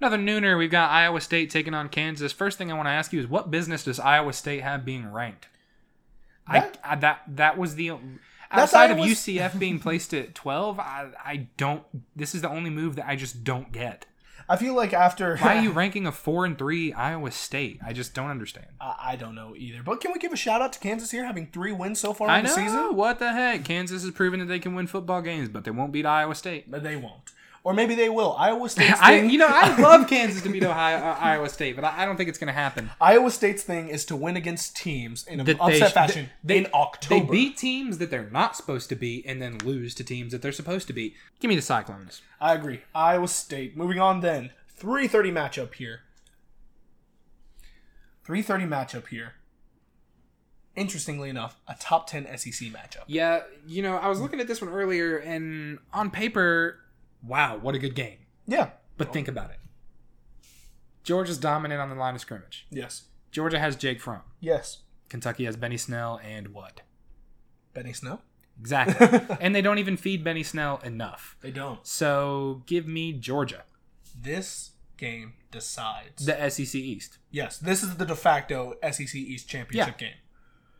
[0.00, 2.30] Another nooner, we've got Iowa State taking on Kansas.
[2.30, 5.10] First thing I want to ask you is what business does Iowa State have being
[5.10, 5.48] ranked?
[6.52, 7.92] That- I, I that that was the
[8.50, 11.82] outside of Iowa's- UCF being placed at 12, I I don't
[12.14, 14.06] this is the only move that I just don't get.
[14.48, 17.80] I feel like after Why are you ranking a 4 and 3 Iowa State?
[17.84, 18.68] I just don't understand.
[18.80, 19.82] I, don't know either.
[19.82, 22.28] But can we give a shout out to Kansas here, having three wins so far
[22.28, 22.94] I in the season?
[22.94, 23.64] What the heck?
[23.64, 26.70] Kansas has proven that they can win football games, but they won't beat Iowa State.
[26.70, 27.32] But they won't,
[27.66, 28.32] or maybe they will.
[28.38, 31.84] Iowa State's I, you know, I love Kansas to beat Ohio, uh, Iowa State, but
[31.84, 32.90] I, I don't think it's going to happen.
[33.00, 36.58] Iowa State's thing is to win against teams in an That upset sh- fashion they-
[36.58, 37.24] in October.
[37.24, 40.42] They beat teams that they're not supposed to beat, and then lose to teams that
[40.42, 41.14] they're supposed to beat.
[41.40, 42.22] Give me the Cyclones.
[42.40, 42.82] I agree.
[42.94, 43.76] Iowa State.
[43.76, 44.50] Moving on then.
[44.80, 46.02] 3:30 matchup here.
[48.28, 49.32] 3:30 matchup here.
[50.76, 53.04] Interestingly enough, a top 10 SEC matchup.
[53.06, 56.80] Yeah, you know, I was looking at this one earlier, and on paper,
[57.26, 58.18] wow, what a good game.
[58.46, 58.70] Yeah.
[58.96, 59.58] But think about it.
[61.02, 62.66] Georgia's dominant on the line of scrimmage.
[62.70, 63.04] Yes.
[63.30, 64.22] Georgia has Jake Fromm.
[64.40, 64.78] Yes.
[65.08, 66.80] Kentucky has Benny Snell and what?
[67.74, 68.22] Benny Snell?
[68.58, 69.20] Exactly.
[69.40, 71.36] and they don't even feed Benny Snell enough.
[71.42, 71.86] They don't.
[71.86, 73.64] So give me Georgia,
[74.18, 76.24] This game decides.
[76.24, 77.18] the SEC East.
[77.30, 80.14] yes, this is the de facto SEC East championship game.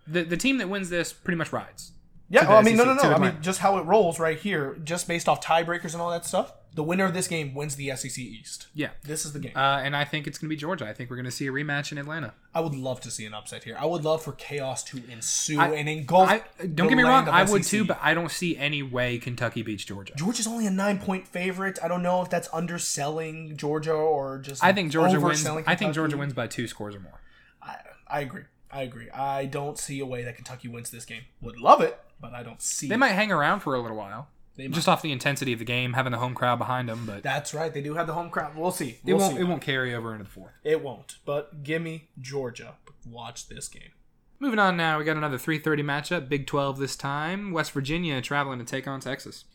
[0.07, 1.93] The, the team that wins this pretty much rides.
[2.29, 3.03] Yeah, well, I mean, no, no, no.
[3.03, 6.25] I mean, just how it rolls right here, just based off tiebreakers and all that
[6.25, 6.53] stuff.
[6.75, 8.67] The winner of this game wins the SEC East.
[8.75, 8.91] Yeah.
[9.03, 9.53] This is the game.
[9.57, 10.87] Uh, and I think it's going to be Georgia.
[10.87, 12.35] I think we're going to see a rematch in Atlanta.
[12.55, 13.79] I would love to see an upset here.
[13.79, 16.29] I would love for chaos to ensue I- and engulf.
[16.29, 19.63] I, don't get me wrong, I would too, but I don't see any way Kentucky
[19.63, 20.13] beats Georgia.
[20.17, 21.79] Georgia's only a nine point favorite.
[21.83, 24.63] I don't know if that's underselling Georgia or just.
[24.63, 25.43] I think Georgia wins.
[25.43, 27.21] overselling I think Georgia wins by two scores or more.
[27.63, 28.43] I, I agree.
[28.77, 29.11] I agree.
[29.11, 31.23] I don't see a way that Kentucky wins this game.
[31.41, 32.89] Would love it, but I don't see.
[32.89, 32.99] They it.
[32.99, 34.75] might hang around for a little while, They might.
[34.75, 37.05] just off the intensity of the game, having the home crowd behind them.
[37.07, 37.73] But That's right.
[37.73, 38.57] They do have the home crowd.
[38.57, 38.91] We'll see.
[38.91, 39.35] it We'll won't.
[39.35, 39.41] see.
[39.41, 40.53] It won't carry over into the fourth.
[40.65, 41.17] It won't.
[41.25, 42.75] But give me Georgia.
[43.09, 43.91] Watch this game.
[44.39, 47.53] Moving on now, we got another 3:30 matchup, Big 12 this time.
[47.53, 49.47] West Virginia traveling to take on Texas.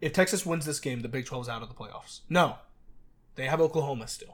[0.00, 2.20] If Texas wins this game, the Big 12 is out of the playoffs.
[2.30, 2.56] No.
[3.34, 4.33] They have Oklahoma still.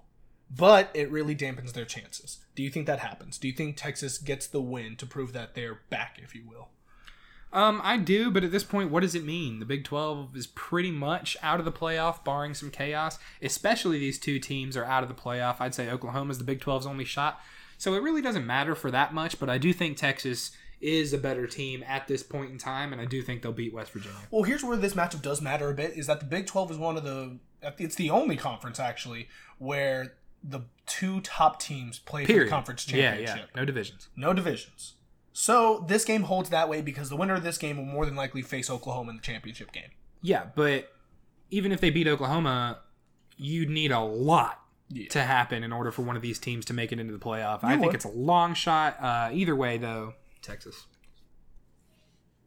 [0.55, 2.39] But it really dampens their chances.
[2.57, 3.39] Do you think that happens?
[3.39, 6.69] Do you think Texas gets the win to prove that they're back, if you will?
[7.53, 9.59] Um, I do, but at this point, what does it mean?
[9.59, 13.19] The Big 12 is pretty much out of the playoff, barring some chaos.
[13.43, 15.61] Especially these two teams are out of the playoff.
[15.61, 17.41] I'd say Oklahoma's the Big 12's only shot.
[17.79, 21.19] So it really doesn't matter for that much, but I do think Texas is a
[21.19, 24.19] better team at this point in time, and I do think they'll beat West Virginia.
[24.31, 26.79] Well, here's where this matchup does matter a bit is that the Big 12 is
[26.79, 27.39] one of the
[27.79, 33.37] it's the only conference actually where the two top teams play for the conference championship.
[33.37, 33.43] yeah.
[33.43, 33.45] yeah.
[33.57, 34.09] No divisions.
[34.17, 34.95] No divisions.
[35.33, 38.17] So this game holds that way because the winner of this game will more than
[38.17, 39.91] likely face Oklahoma in the championship game.
[40.23, 40.93] Yeah, but
[41.51, 42.81] even if they beat Oklahoma,
[43.37, 45.09] you'd need a lot Yeah.
[45.11, 47.61] to happen in order for one of these teams to make it into the playoff.
[47.63, 48.97] I think it's a long shot.
[49.01, 50.87] Uh, either way, though, Texas.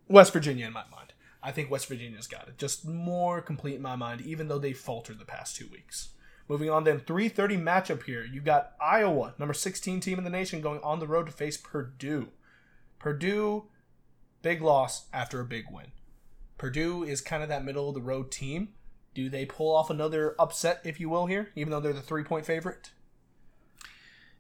[0.08, 1.14] West Virginia in my mind.
[1.42, 2.58] I think West Virginia's got it.
[2.58, 6.10] Just more complete in my mind, even though they faltered the past two weeks.
[6.48, 8.24] Moving on then, 3.30 matchup here.
[8.24, 11.58] You've got Iowa, number 16 team in the nation, going on the road to face
[11.58, 12.30] Purdue.
[13.00, 13.66] Purdue,
[14.42, 15.88] big loss after a big win.
[16.58, 18.70] Purdue is kind of that middle of the road team.
[19.14, 22.24] Do they pull off another upset, if you will, here, even though they're the three
[22.24, 22.92] point favorite?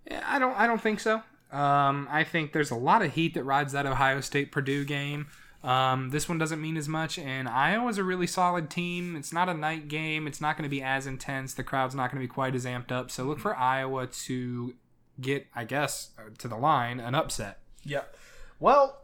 [0.10, 0.58] Yeah, I don't.
[0.58, 1.22] I don't think so.
[1.52, 5.28] Um, I think there's a lot of heat that rides that Ohio State Purdue game.
[5.64, 9.16] Um, this one doesn't mean as much, and Iowa's a really solid team.
[9.16, 10.28] It's not a night game.
[10.28, 11.54] It's not going to be as intense.
[11.54, 13.10] The crowd's not going to be quite as amped up.
[13.10, 14.76] So look for Iowa to
[15.22, 17.60] get, I guess, uh, to the line an upset.
[17.84, 18.16] Yep.
[18.60, 19.04] Well,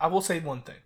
[0.00, 0.76] I will say one thing.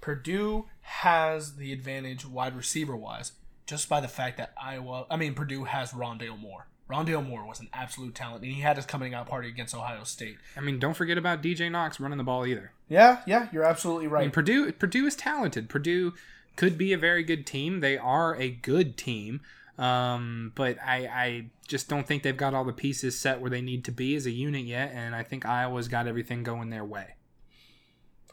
[0.00, 3.32] Purdue has the advantage wide receiver wise
[3.66, 6.66] just by the fact that Iowa, I mean, Purdue has Rondale Moore.
[6.92, 10.04] Rondale Moore was an absolute talent, and he had his coming out party against Ohio
[10.04, 10.36] State.
[10.56, 12.72] I mean, don't forget about DJ Knox running the ball either.
[12.88, 14.20] Yeah, yeah, you're absolutely right.
[14.20, 15.68] I mean, Purdue Purdue is talented.
[15.68, 16.12] Purdue
[16.56, 17.80] could be a very good team.
[17.80, 19.40] They are a good team.
[19.78, 23.62] Um, but I, I just don't think they've got all the pieces set where they
[23.62, 26.84] need to be as a unit yet, and I think Iowa's got everything going their
[26.84, 27.14] way.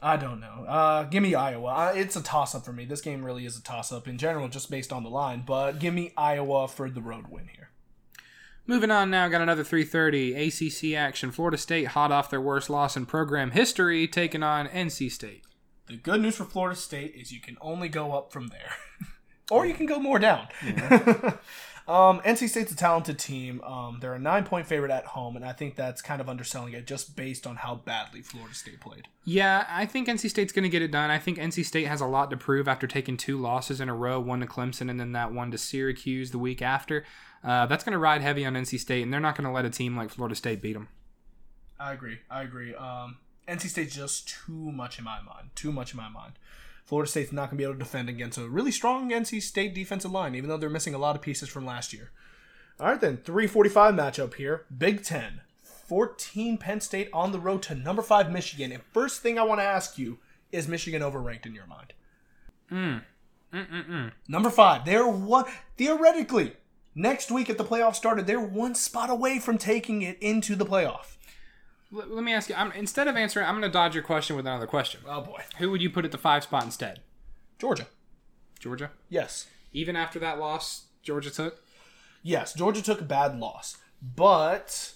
[0.01, 0.65] I don't know.
[0.67, 1.91] Uh, give me Iowa.
[1.93, 2.85] It's a toss up for me.
[2.85, 5.43] This game really is a toss up in general, just based on the line.
[5.45, 7.58] But give me Iowa for the road win here.
[8.69, 11.31] Moving on now, got another 3:30 ACC action.
[11.31, 15.43] Florida State hot off their worst loss in program history, taking on NC State.
[15.87, 18.73] The good news for Florida State is you can only go up from there,
[19.49, 20.49] or you can go more down.
[21.89, 23.61] um, NC State's a talented team.
[23.63, 26.73] Um, they're a nine point favorite at home, and I think that's kind of underselling
[26.73, 29.07] it just based on how badly Florida State played.
[29.25, 31.09] Yeah, I think NC State's going to get it done.
[31.09, 33.95] I think NC State has a lot to prove after taking two losses in a
[33.95, 37.05] row, one to Clemson and then that one to Syracuse the week after.
[37.43, 39.65] Uh, that's going to ride heavy on NC State, and they're not going to let
[39.65, 40.89] a team like Florida State beat them.
[41.79, 42.19] I agree.
[42.29, 42.75] I agree.
[42.75, 45.49] Um, NC State's just too much in my mind.
[45.55, 46.33] Too much in my mind.
[46.89, 49.75] Florida State's not going to be able to defend against a really strong NC State
[49.75, 52.09] defensive line, even though they're missing a lot of pieces from last year.
[52.79, 53.17] All right, then.
[53.17, 54.65] 345 matchup here.
[54.75, 55.41] Big Ten.
[55.61, 58.71] 14 Penn State on the road to number 5 Michigan.
[58.71, 60.17] And first thing I want to ask you
[60.51, 61.93] is Michigan overranked in your mind?
[62.69, 62.97] Hmm.
[63.55, 64.11] Mm-mm-mm.
[64.27, 64.83] Number 5.
[64.83, 65.45] They're one.
[65.77, 66.53] Theoretically,
[66.95, 70.65] next week if the playoffs started, they're one spot away from taking it into the
[70.65, 71.17] playoff.
[71.93, 72.55] L- let me ask you.
[72.55, 75.01] I'm, instead of answering, I'm going to dodge your question with another question.
[75.07, 75.41] Oh, boy.
[75.57, 77.01] Who would you put at the five spot instead?
[77.57, 77.87] Georgia.
[78.59, 78.91] Georgia.
[79.09, 79.47] Yes.
[79.73, 81.61] Even after that loss, Georgia took.
[82.21, 84.93] Yes, Georgia took a bad loss, but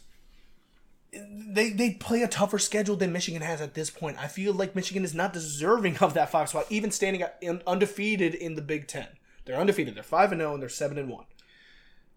[1.13, 4.17] they they play a tougher schedule than Michigan has at this point.
[4.21, 8.35] I feel like Michigan is not deserving of that five spot, even standing at- undefeated
[8.35, 9.07] in the Big Ten.
[9.45, 9.95] They're undefeated.
[9.95, 11.25] They're five and zero, and they're seven and one.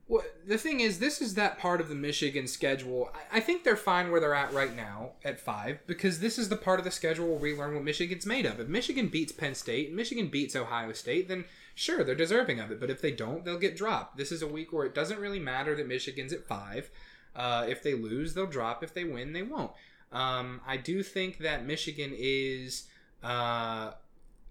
[0.08, 3.10] Well, the thing is, this is that part of the Michigan schedule.
[3.12, 6.48] I- I think they're fine where they're at right now at five because this is
[6.48, 8.60] the part of the schedule where we learn what Michigan's made of.
[8.60, 12.78] If Michigan beats Penn State Michigan beats Ohio State, then sure, they're deserving of it.
[12.78, 14.16] But if they don't, they'll get dropped.
[14.16, 16.88] This is a week where it doesn't really matter that Michigan's at five.
[17.34, 18.84] Uh, if they lose, they'll drop.
[18.84, 19.72] If they win, they won't.
[20.12, 22.84] Um, I do think that Michigan is
[23.24, 23.90] uh,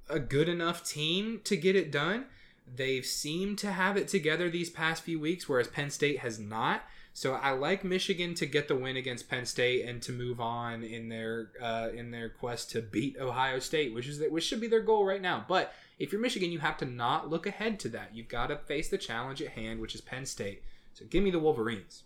[0.10, 2.26] a good enough team to get it done.
[2.68, 6.84] They've seemed to have it together these past few weeks, whereas Penn State has not.
[7.14, 10.84] So I like Michigan to get the win against Penn State and to move on
[10.84, 14.68] in their uh, in their quest to beat Ohio State, which is which should be
[14.68, 15.46] their goal right now.
[15.48, 18.10] But if you're Michigan, you have to not look ahead to that.
[18.14, 20.64] You've got to face the challenge at hand, which is Penn State.
[20.94, 22.04] So give me the Wolverines.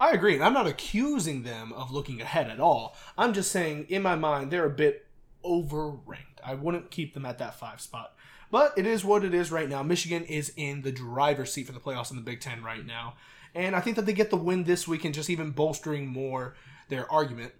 [0.00, 2.96] I agree, and I'm not accusing them of looking ahead at all.
[3.16, 5.06] I'm just saying, in my mind, they're a bit
[5.44, 6.40] overranked.
[6.44, 8.14] I wouldn't keep them at that five spot.
[8.50, 9.82] But it is what it is right now.
[9.82, 13.14] Michigan is in the driver's seat for the playoffs in the Big Ten right now.
[13.54, 16.54] And I think that they get the win this week and just even bolstering more
[16.88, 17.52] their argument.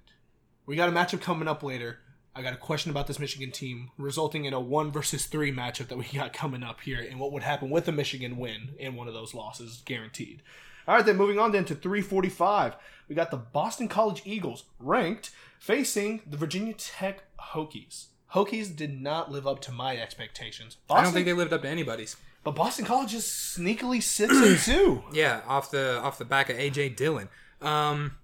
[0.66, 1.98] We got a matchup coming up later.
[2.34, 5.88] I got a question about this Michigan team, resulting in a one versus three matchup
[5.88, 8.94] that we got coming up here, and what would happen with a Michigan win in
[8.94, 10.42] one of those losses, guaranteed.
[10.86, 12.76] All right, then moving on then to 345,
[13.08, 18.08] we got the Boston College Eagles ranked facing the Virginia Tech Hokies.
[18.36, 20.76] Hokies did not live up to my expectations.
[20.86, 22.16] Boston, I don't think they lived up to anybody's.
[22.44, 25.02] but Boston College is sneakily six and two.
[25.12, 27.28] Yeah, off the off the back of AJ Dillon.
[27.62, 28.16] Um,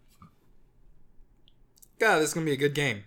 [1.98, 3.05] God, this is gonna be a good game.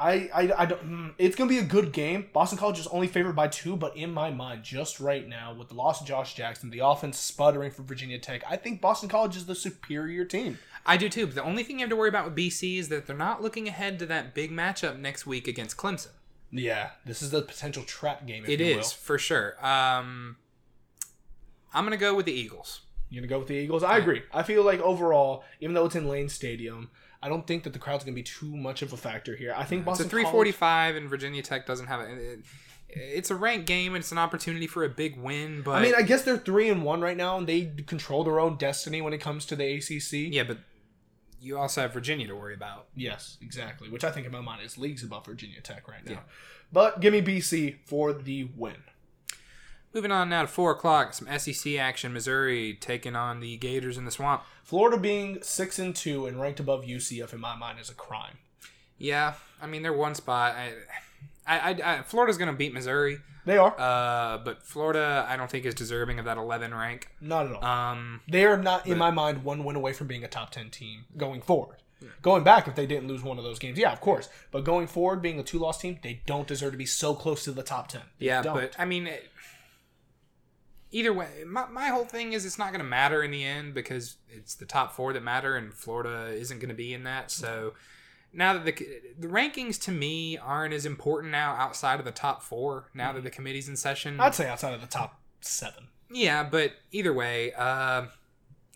[0.00, 0.84] I, I, I don't.
[0.88, 2.26] mm, It's gonna be a good game.
[2.32, 5.68] Boston College is only favored by two, but in my mind, just right now, with
[5.68, 9.36] the loss of Josh Jackson, the offense sputtering for Virginia Tech, I think Boston College
[9.36, 10.58] is the superior team.
[10.88, 11.26] I do too.
[11.26, 13.42] But the only thing you have to worry about with BC is that they're not
[13.42, 16.08] looking ahead to that big matchup next week against Clemson.
[16.50, 18.42] Yeah, this is a potential trap game.
[18.44, 19.54] If It is for sure.
[19.64, 20.36] Um,
[21.74, 22.80] I'm gonna go with the Eagles.
[23.10, 23.82] You're gonna go with the Eagles?
[23.82, 24.22] I agree.
[24.32, 26.90] I feel like overall, even though it's in Lane Stadium,
[27.22, 29.52] I don't think that the crowd's gonna be too much of a factor here.
[29.56, 32.18] I think It's Boston a 345, and Virginia Tech doesn't have it.
[32.18, 32.40] it-
[32.90, 35.60] It's a ranked game, and it's an opportunity for a big win.
[35.60, 38.40] But I mean, I guess they're three and one right now, and they control their
[38.40, 40.32] own destiny when it comes to the ACC.
[40.32, 40.56] yeah, but
[41.40, 42.86] you also have Virginia to worry about.
[42.94, 43.88] Yes, exactly.
[43.88, 46.12] Which I think in my mind is leagues above Virginia Tech right now.
[46.12, 46.20] Yeah.
[46.72, 48.76] But give me BC for the win.
[49.94, 52.12] Moving on now to four o'clock, some SEC action.
[52.12, 54.42] Missouri taking on the Gators in the swamp.
[54.62, 58.38] Florida being six and two and ranked above UCF in my mind is a crime.
[58.98, 60.54] Yeah, I mean they're one spot.
[60.54, 60.72] I,
[61.48, 65.50] I, I, I Florida's going to beat Missouri, They are uh, but Florida I don't
[65.50, 67.08] think is deserving of that 11 rank.
[67.20, 67.64] not at all.
[67.64, 70.70] Um, they are not, in my mind, one win away from being a top ten
[70.70, 71.78] team going forward.
[72.22, 74.28] Going back, if they didn't lose one of those games, yeah, of course.
[74.52, 77.50] But going forward, being a two-loss team, they don't deserve to be so close to
[77.50, 78.02] the top ten.
[78.20, 78.54] They yeah, don't.
[78.54, 79.28] but I mean, it,
[80.92, 83.74] either way, my, my whole thing is it's not going to matter in the end
[83.74, 87.32] because it's the top four that matter, and Florida isn't going to be in that.
[87.32, 87.74] So
[88.32, 88.86] now that the
[89.18, 92.88] the rankings to me aren't as important now outside of the top four.
[92.94, 95.88] Now that the committee's in session, I'd say outside of the top seven.
[96.10, 96.42] yeah.
[96.44, 98.06] But either way, uh,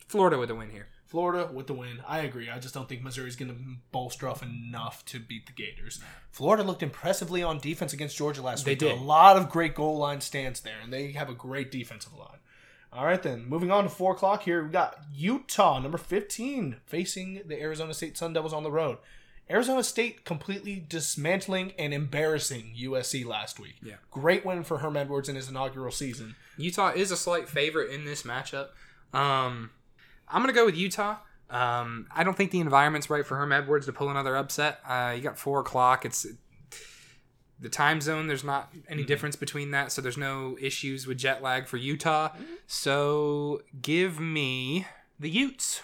[0.08, 0.88] Florida with the win here.
[1.06, 2.00] Florida with the win.
[2.08, 2.48] I agree.
[2.48, 3.56] I just don't think Missouri's going to
[3.90, 6.00] bolster off enough to beat the Gators.
[6.30, 8.78] Florida looked impressively on defense against Georgia last They week.
[8.78, 8.98] They did.
[8.98, 12.38] A lot of great goal line stands there, and they have a great defensive line.
[12.94, 13.46] All right, then.
[13.46, 18.16] Moving on to 4 o'clock here, we got Utah, number 15, facing the Arizona State
[18.16, 18.96] Sun Devils on the road.
[19.50, 23.76] Arizona State completely dismantling and embarrassing USC last week.
[23.82, 23.96] Yeah.
[24.10, 26.36] Great win for Herm Edwards in his inaugural season.
[26.56, 28.68] Utah is a slight favorite in this matchup.
[29.12, 29.70] Um,
[30.28, 31.16] I'm gonna go with Utah.
[31.50, 34.80] Um, I don't think the environment's right for Herm Edwards to pull another upset.
[34.88, 36.06] Uh, you got four o'clock.
[36.06, 36.26] It's
[37.60, 38.26] the time zone.
[38.26, 42.30] There's not any difference between that, so there's no issues with jet lag for Utah.
[42.66, 44.86] So give me
[45.20, 45.82] the Utes.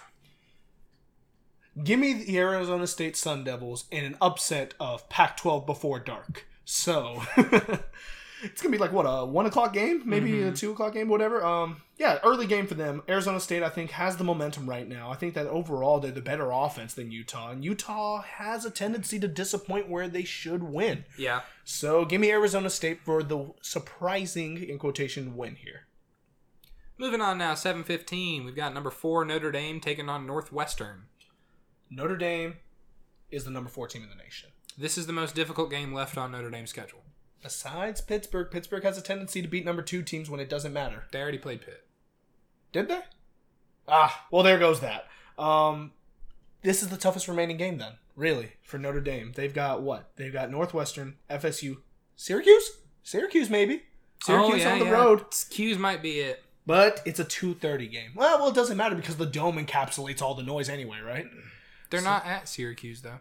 [1.82, 6.46] Give me the Arizona State Sun Devils in an upset of Pac 12 before dark.
[6.64, 7.22] So
[8.42, 11.44] it's gonna be like what a one o'clock game, maybe a two o'clock game, whatever.
[11.44, 13.02] Um, yeah, early game for them.
[13.08, 15.10] Arizona State, I think, has the momentum right now.
[15.10, 19.18] I think that overall they're the better offense than Utah, and Utah has a tendency
[19.18, 21.04] to disappoint where they should win.
[21.16, 21.40] Yeah.
[21.64, 25.86] So give me Arizona State for the surprising in quotation win here.
[26.98, 28.44] Moving on now, seven fifteen.
[28.44, 31.04] We've got number four Notre Dame taking on Northwestern.
[31.90, 32.56] Notre Dame
[33.30, 34.50] is the number four team in the nation.
[34.76, 37.00] This is the most difficult game left on Notre Dame's schedule.
[37.42, 41.04] Besides Pittsburgh, Pittsburgh has a tendency to beat number two teams when it doesn't matter.
[41.12, 41.86] They already played Pitt.
[42.72, 43.00] Did they?
[43.86, 45.06] Ah, well, there goes that.
[45.38, 45.92] Um,
[46.62, 49.32] this is the toughest remaining game then, really, for Notre Dame.
[49.34, 50.10] They've got what?
[50.16, 51.78] They've got Northwestern, FSU,
[52.16, 52.70] Syracuse,
[53.02, 53.82] Syracuse maybe.
[54.22, 54.92] Syracuse on the Oh, yeah.
[54.92, 56.42] road, 'Cuse might be it.
[56.66, 58.10] but it's a two thirty game.
[58.16, 61.26] Well, well, it doesn't matter because the dome encapsulates all the noise anyway, right?
[61.90, 63.18] They're not at Syracuse though.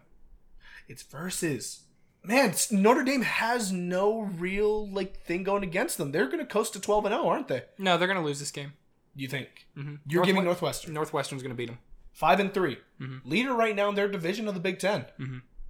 [0.88, 1.80] It's versus.
[2.24, 6.10] Man, Notre Dame has no real like thing going against them.
[6.12, 7.62] They're going to coast to twelve and zero, aren't they?
[7.78, 8.72] No, they're going to lose this game.
[9.14, 9.48] You think?
[9.76, 9.94] Mm-hmm.
[10.06, 11.78] You're giving Northwestern Northwestern's going to beat them.
[12.12, 13.20] five and 3 Mhm.
[13.24, 15.06] leader right now in their division of the Big Ten.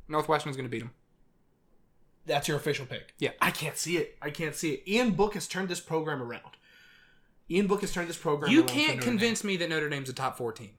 [0.09, 0.92] Northwestern's going to beat them.
[2.26, 3.14] That's your official pick.
[3.18, 3.30] Yeah.
[3.40, 4.16] I can't see it.
[4.20, 4.82] I can't see it.
[4.88, 6.57] Ian Book has turned this program around.
[7.51, 8.51] Ian Book has turned this program.
[8.53, 10.70] You can't convince me that Notre Dame's a top four team.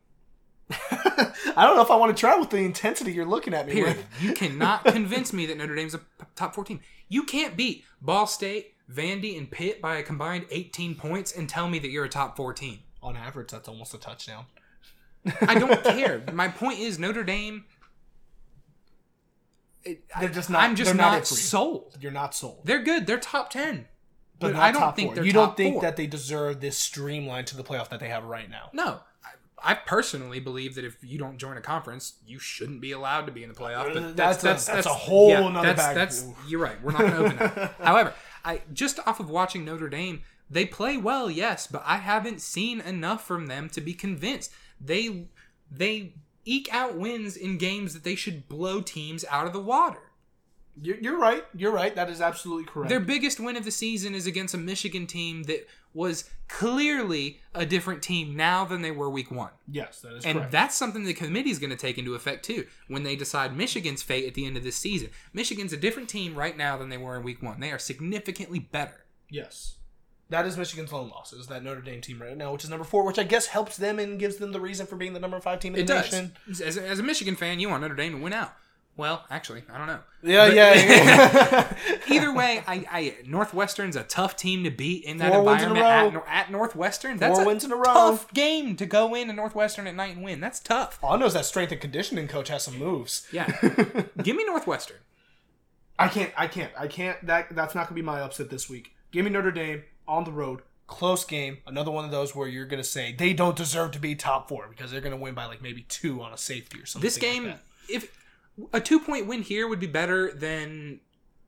[0.92, 3.74] I don't know if I want to try with the intensity you're looking at me
[3.74, 3.98] Period.
[3.98, 4.06] with.
[4.22, 6.02] you cannot convince me that Notre Dame's a
[6.36, 6.80] top four team.
[7.08, 11.68] You can't beat Ball State, Vandy, and Pitt by a combined 18 points and tell
[11.68, 12.80] me that you're a top four team.
[13.02, 14.46] On average, that's almost a touchdown.
[15.42, 16.22] I don't care.
[16.34, 17.66] My point is Notre Dame.
[19.84, 21.40] it- They're just not- I'm just not not it for you.
[21.42, 21.98] sold.
[22.00, 22.62] You're not sold.
[22.66, 23.08] They're good.
[23.08, 23.88] They're top ten.
[24.40, 25.82] But, not I don't think You don't think four.
[25.82, 28.70] that they deserve this streamline to the playoff that they have right now.
[28.72, 29.00] No,
[29.64, 33.32] I, personally believe that if you don't join a conference, you shouldn't be allowed to
[33.32, 33.94] be in the playoff.
[33.94, 35.96] But That's a- that's a whole nother that's, bag.
[35.96, 36.82] That's you're right.
[36.82, 37.76] We're not going to open that.
[37.80, 42.42] However, I just off of watching Notre Dame, they play well, yes, but I haven't
[42.42, 44.52] seen enough from them to be convinced.
[44.82, 45.28] They
[45.72, 46.14] they
[46.46, 50.02] eke out wins in games that they should blow teams out of the water.
[50.82, 51.44] You're, you're right.
[51.56, 51.94] You're right.
[51.96, 52.90] That is absolutely correct.
[52.90, 57.66] Their biggest win of the season is against a Michigan team that was clearly a
[57.66, 59.50] different team now than they were week one.
[59.72, 60.52] yes, that is And correct.
[60.52, 64.04] that's something the committee is going to take into effect too when they decide Michigan's
[64.04, 65.10] fate at the end of this season.
[65.34, 67.60] Michigan's a different team right now than they were in week one.
[67.60, 69.06] They are significantly better.
[69.30, 69.76] yes.
[70.32, 71.34] That is Michigan's lone loss.
[71.34, 73.78] Is that Notre Dame team right now, which is number four, which I guess helps
[73.78, 75.94] them and gives them the reason for being the number five team in It the
[75.96, 76.12] does.
[76.12, 76.34] nation.
[76.52, 78.54] As, as a Michigan fan, you want Notre Dame to win out.
[79.00, 80.00] Well, actually, I don't know.
[80.22, 80.74] Yeah, But- yeah.
[80.74, 81.78] yeah.
[82.10, 85.70] Either way, I, I Northwestern's a tough team to beat in that Four wins in
[85.70, 87.16] environment at, at Northwestern.
[87.18, 87.84] That's Four a wins in a row.
[87.86, 90.42] tough game to go in to Northwestern at night and win.
[90.42, 91.00] That's tough.
[91.02, 93.26] All I know is that strength and conditioning coach has some moves.
[93.32, 93.48] Yeah,
[94.22, 94.98] give me Northwestern.
[95.98, 96.32] I can't.
[96.38, 96.72] I can't.
[96.78, 97.26] I can't.
[97.26, 98.92] That that's not gonna be my upset this week.
[99.12, 101.60] Give me Notre Dame on the road, close game.
[101.66, 104.68] Another one of those where you're gonna say they don't deserve to be top four
[104.70, 107.06] because they're gonna win by like maybe two on a safety or something.
[107.06, 108.19] This game, like if
[108.74, 111.00] a two point win here would be better than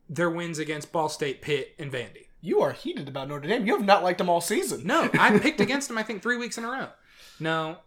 [0.08, 2.26] their wins against Ball State, Pitt, and Vandy.
[2.40, 3.66] you are heated about Notre Dame.
[3.66, 4.86] You have not liked them all season.
[4.86, 5.96] No, I picked against them.
[5.98, 6.88] I think three weeks in a row.
[7.40, 7.78] No,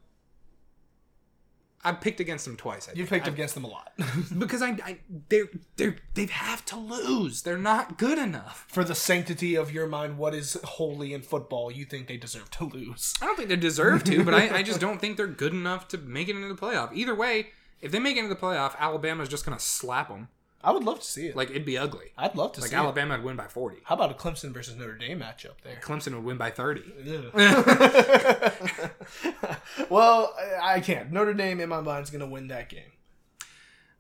[1.83, 2.89] I picked against them twice.
[2.89, 3.91] I You picked I- against them a lot.
[4.39, 4.97] because I, I
[5.29, 7.43] they're they're they have to lose.
[7.43, 8.65] They're not good enough.
[8.69, 12.49] For the sanctity of your mind, what is holy in football, you think they deserve
[12.51, 13.13] to lose.
[13.21, 15.87] I don't think they deserve to, but I, I just don't think they're good enough
[15.89, 16.91] to make it into the playoff.
[16.95, 17.49] Either way,
[17.85, 20.29] if they make it into the playoff, Alabama's just gonna slap them.
[20.63, 21.35] I would love to see it.
[21.35, 22.07] Like it'd be ugly.
[22.17, 22.63] I'd love to see it.
[22.63, 23.77] Like see Alabama would win by forty.
[23.83, 25.79] How about a Clemson versus Notre Dame matchup there?
[25.81, 26.81] Clemson would win by thirty.
[29.89, 31.11] well, I can't.
[31.11, 32.93] Notre Dame, in my mind, is going to win that game.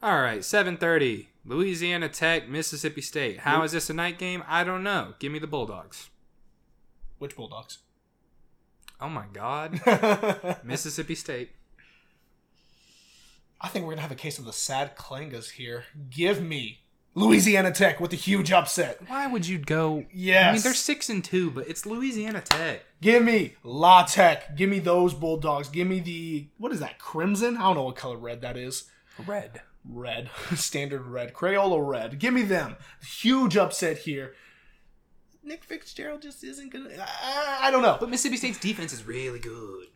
[0.01, 1.29] All right, seven thirty.
[1.45, 3.41] Louisiana Tech, Mississippi State.
[3.41, 4.43] How is this a night game?
[4.47, 5.13] I don't know.
[5.19, 6.09] Give me the Bulldogs.
[7.19, 7.77] Which Bulldogs?
[8.99, 9.79] Oh my God,
[10.63, 11.51] Mississippi State.
[13.65, 15.85] I think we're going to have a case of the sad clangas here.
[16.11, 16.81] Give me
[17.15, 18.99] Louisiana Tech with a huge upset.
[19.07, 20.05] Why would you go?
[20.13, 20.49] Yes.
[20.49, 22.81] I mean they're six and two, but it's Louisiana Tech.
[23.01, 24.55] Give me La Tech.
[24.55, 25.69] Give me those Bulldogs.
[25.69, 27.57] Give me the, what is that, Crimson?
[27.57, 28.83] I don't know what color red that is.
[29.25, 29.61] Red.
[29.83, 30.29] Red.
[30.55, 31.33] Standard red.
[31.33, 32.19] Crayola red.
[32.19, 32.75] Give me them.
[33.03, 34.35] Huge upset here.
[35.43, 37.97] Nick Fitzgerald just isn't going to, I don't know.
[37.99, 39.87] But Mississippi State's defense is really good.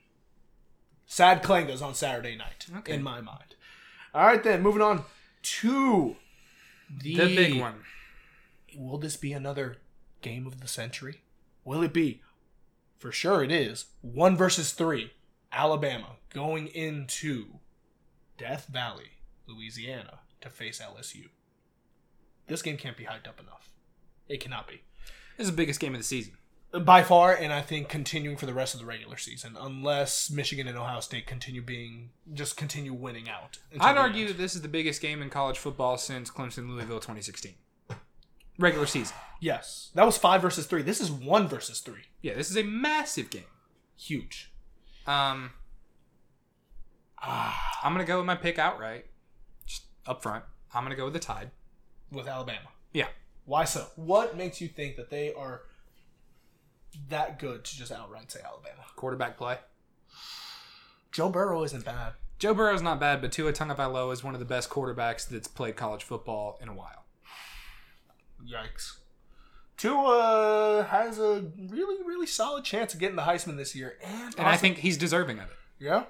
[1.06, 2.94] Sad Clangas on Saturday night, Okay.
[2.94, 3.56] in my mind.
[4.14, 5.04] All right, then, moving on
[5.42, 6.16] to
[6.90, 7.84] the, The big one.
[8.76, 9.78] Will this be another
[10.22, 11.22] game of the century?
[11.64, 12.22] Will it be?
[12.98, 13.86] For sure it is.
[14.02, 15.12] One versus three.
[15.52, 17.60] Alabama going into
[18.38, 19.12] Death Valley,
[19.48, 21.30] Louisiana to face LSU.
[22.48, 23.72] This game can't be hyped up enough.
[24.28, 24.82] It cannot be.
[25.38, 26.34] This is the biggest game of the season.
[26.72, 30.68] By far, and I think continuing for the rest of the regular season, unless Michigan
[30.68, 33.58] and Ohio State continue being just continue winning out.
[33.80, 37.56] I'd argue that this is the biggest game in college football since Clemson Louisville 2016.
[38.60, 39.16] Regular season.
[39.40, 40.84] Yes, that was five versus three.
[40.84, 42.04] This is one versus three.
[42.22, 43.46] Yeah, this is a massive game.
[43.98, 44.52] Huge.
[45.08, 45.52] Um,
[47.22, 49.06] Ah, I'm gonna go with my pick outright,
[49.66, 50.44] just up front.
[50.74, 51.52] I'm gonna go with the Tide.
[52.12, 52.70] with Alabama.
[52.94, 53.08] Yeah,
[53.46, 53.88] Why so?
[53.96, 55.62] What makes you think that they are
[57.10, 58.84] that good to just outright say Alabama?
[58.96, 59.58] quarterback play.
[61.12, 62.14] Joe Burrow isn't bad.
[62.38, 65.76] Joe Burrow's not bad, but Tua Tagovailoa is one of the best quarterbacks that's played
[65.76, 67.06] college football in a while.
[68.46, 68.98] Yikes.
[69.78, 74.48] Tua has a really, really solid chance of getting the Heisman this year, and, And
[74.48, 75.56] I think he's deserving of it.
[75.80, 76.04] yeah,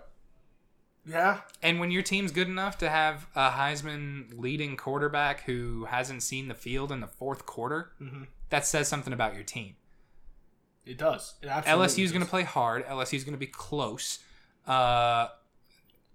[1.06, 6.22] yeah, And when your team's good enough to have a Heisman leading quarterback who hasn't
[6.24, 8.28] seen the field in the fourth quarter, Mhm.
[8.50, 9.76] that says something about your team.
[10.90, 11.36] It does.
[11.42, 12.86] It absolutely LSU's going to play hard.
[12.86, 14.20] LSU is going to be close.
[14.68, 15.28] Uh,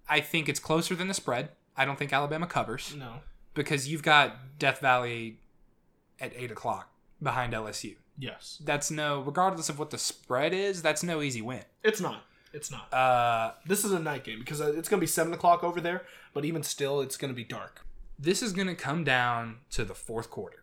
[0.09, 1.51] I think it's closer than the spread.
[1.77, 3.21] I don't think Alabama covers No.
[3.55, 5.41] because you've got Death Valley
[6.21, 6.91] at eight o'clock
[7.23, 7.97] behind LSU.
[8.19, 8.61] Yes.
[8.65, 11.65] That's no, regardless of what the spread is, that's no easy win.
[11.83, 12.23] It's not.
[12.53, 12.93] It's not.
[12.95, 15.81] Uh, this is a night game because uh, it's going to be seven o'clock over
[15.81, 16.03] there,
[16.33, 17.85] but even still, it's going to be dark.
[18.19, 20.63] this is going to come down to the fourth quarter.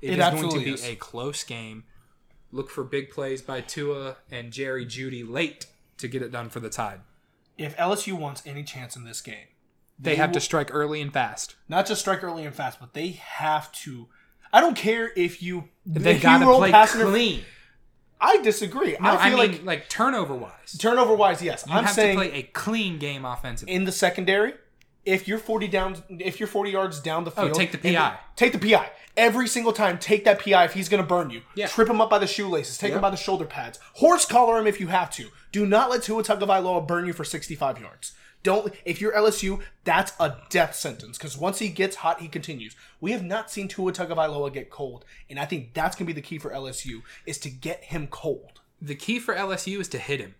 [0.00, 0.86] It it is going to be is.
[0.86, 1.84] a close game.
[2.50, 5.66] Look for big plays by Tua and Jerry Jeudy late
[5.98, 7.00] to get it done for the Tide.
[7.58, 9.48] If LSU wants any chance in this game,
[9.98, 11.56] They, have will- to strike early and fast.
[11.68, 14.08] not just strike early and fast, but they have to.
[14.52, 17.44] I don't care if you They if got to you play clean.
[18.20, 18.96] I disagree.
[19.00, 20.76] No, I I, feel mean like like, turnover wise.
[20.78, 21.64] turnover wise, yes.
[21.68, 23.74] You I'm have saying to play a clean game offensively.
[23.74, 24.54] in the secondary,
[25.04, 27.92] if you're 40 down, if you're 40 yards down the field Oh, field, take the
[27.94, 28.18] PI.
[28.36, 29.98] take the PI every single time.
[29.98, 31.42] Take that PI if he's going to burn you.
[31.54, 31.66] Yeah.
[31.68, 32.78] Trip him up by the shoelaces.
[32.78, 33.78] Take him by the shoulder pads.
[33.94, 35.28] Horse collar him if you have to.
[35.52, 38.12] Do not let Tua Tagovailoa burn you for 65 yards.
[38.44, 38.72] Don't.
[38.84, 42.76] If you're LSU, that's a death sentence because once he gets hot, he continues.
[43.00, 46.20] We have not seen Tua Tagovailoa get cold, and I think that's going to be
[46.20, 48.60] the key for LSU is to get him cold.
[48.80, 50.36] the key for LSU is to hit him,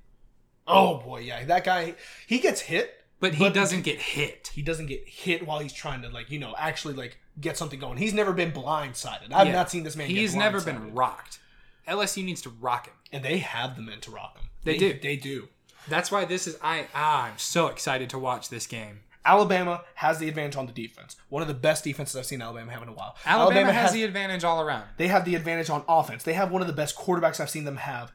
[0.68, 1.94] Oh boy, yeah, that guy
[2.26, 4.50] he gets hit, but he doesn't get hit.
[4.54, 7.78] he doesn't get hit while he's trying to like you know actually like get something
[7.78, 7.98] going.
[7.98, 9.32] He's never been blindsided.
[9.32, 9.52] I've Yeah.
[9.52, 10.08] not seen this man.
[10.08, 11.38] He's never been rocked.
[11.86, 12.94] LSU needs to rock him.
[13.10, 14.48] and they have the men to rock him.
[14.64, 14.98] They do.
[15.00, 15.48] They do.
[15.88, 19.00] That's why this is I ah, I'm so excited to watch this game.
[19.24, 21.16] Alabama has the advantage on the defense.
[21.28, 23.14] One of the best defenses I've seen Alabama have in a while.
[23.26, 24.84] Alabama, has, the advantage all around.
[24.96, 26.22] they have the advantage on offense.
[26.22, 28.10] They have one of the best quarterbacks I've seen them have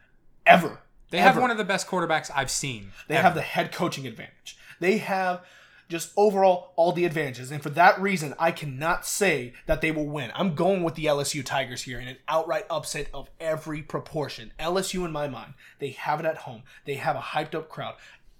[0.45, 0.79] ever.
[1.11, 2.91] They have one of the best quarterbacks I've seen.
[3.07, 4.57] They have the head coaching advantage.
[4.83, 5.45] They have
[5.87, 7.51] just overall all the advantages.
[7.51, 10.29] And for that reason, I cannot say that they will win.
[10.35, 14.51] I'm going with the LSU Tigers here in an outright upset of every proportion.
[14.59, 16.63] LSU, in my mind, they have it at home.
[16.83, 17.95] They have a hyped up crowd.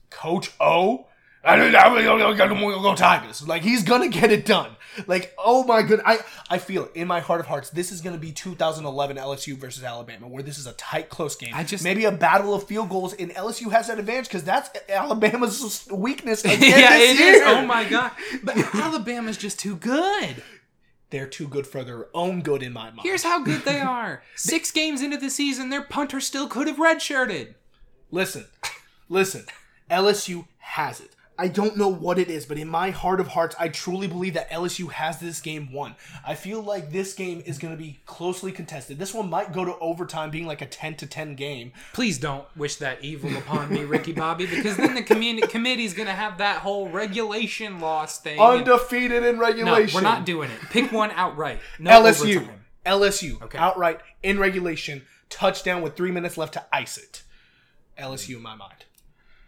[0.09, 1.07] Coach O,
[1.43, 3.47] go Tigers.
[3.47, 4.75] Like he's gonna get it done.
[5.07, 6.19] Like oh my good, I
[6.49, 7.69] I feel it in my heart of hearts.
[7.71, 11.51] This is gonna be 2011 LSU versus Alabama, where this is a tight, close game.
[11.53, 14.69] I just- maybe a battle of field goals, and LSU has that advantage because that's
[14.89, 17.33] Alabama's weakness again yeah, this it year.
[17.35, 17.41] is.
[17.45, 18.11] Oh my god!
[18.43, 20.43] But Alabama's just too good.
[21.09, 23.01] They're too good for their own good in my mind.
[23.03, 24.23] Here's how good they are.
[24.35, 27.53] Six games into the season, their punter still could have redshirted.
[28.09, 28.47] Listen,
[29.09, 29.45] listen.
[29.91, 31.12] LSU has it.
[31.38, 34.36] I don't know what it is, but in my heart of hearts, I truly believe
[34.36, 35.95] that LSU has this game won.
[36.25, 38.99] I feel like this game is going to be closely contested.
[38.99, 41.71] This one might go to overtime, being like a 10 to 10 game.
[41.93, 46.11] Please don't wish that evil upon me, Ricky Bobby, because then the community committee's gonna
[46.11, 48.39] have that whole regulation loss thing.
[48.39, 49.95] Undefeated in no, regulation.
[49.95, 50.59] we're not doing it.
[50.69, 51.59] Pick one outright.
[51.79, 52.38] No LSU.
[52.38, 52.65] overtime.
[52.86, 53.41] LSU.
[53.41, 53.57] Okay.
[53.57, 55.03] Outright in regulation.
[55.29, 57.23] Touchdown with three minutes left to ice it.
[57.97, 58.86] LSU in my mind.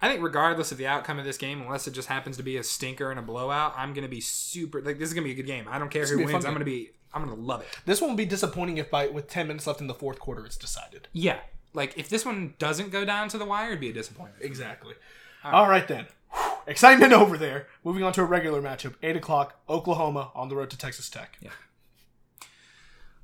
[0.02, 2.58] I think regardless of the outcome of this game, unless it just happens to be
[2.58, 5.36] a stinker and a blowout, I'm gonna be super like this is gonna be a
[5.36, 5.66] good game.
[5.70, 6.46] I don't care who gonna be a wins.
[6.46, 7.68] I'm gonna be I'm gonna love it.
[7.86, 10.46] This one will be disappointing if by with 10 minutes left in the fourth quarter
[10.46, 11.08] it's decided.
[11.14, 11.40] Yeah.
[11.74, 14.44] Like if this one doesn't go down to the wire, it'd be a disappointment.
[14.44, 14.96] Exactly.
[15.44, 16.08] All right then.
[16.32, 16.52] Whew.
[16.68, 17.68] Excitement over there.
[17.84, 18.96] Moving on to a regular matchup.
[19.04, 21.38] 8 o'clock, Oklahoma on the road to Texas Tech.
[21.40, 21.52] Yeah.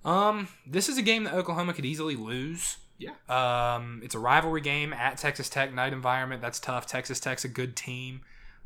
[0.04, 2.78] Um, this is a game that Oklahoma could easily lose.
[3.02, 3.76] Yeah.
[3.76, 6.42] Um, it's a rivalry game at Texas Tech, night environment.
[6.42, 6.86] That's tough.
[6.86, 8.22] Texas Tech's a good team.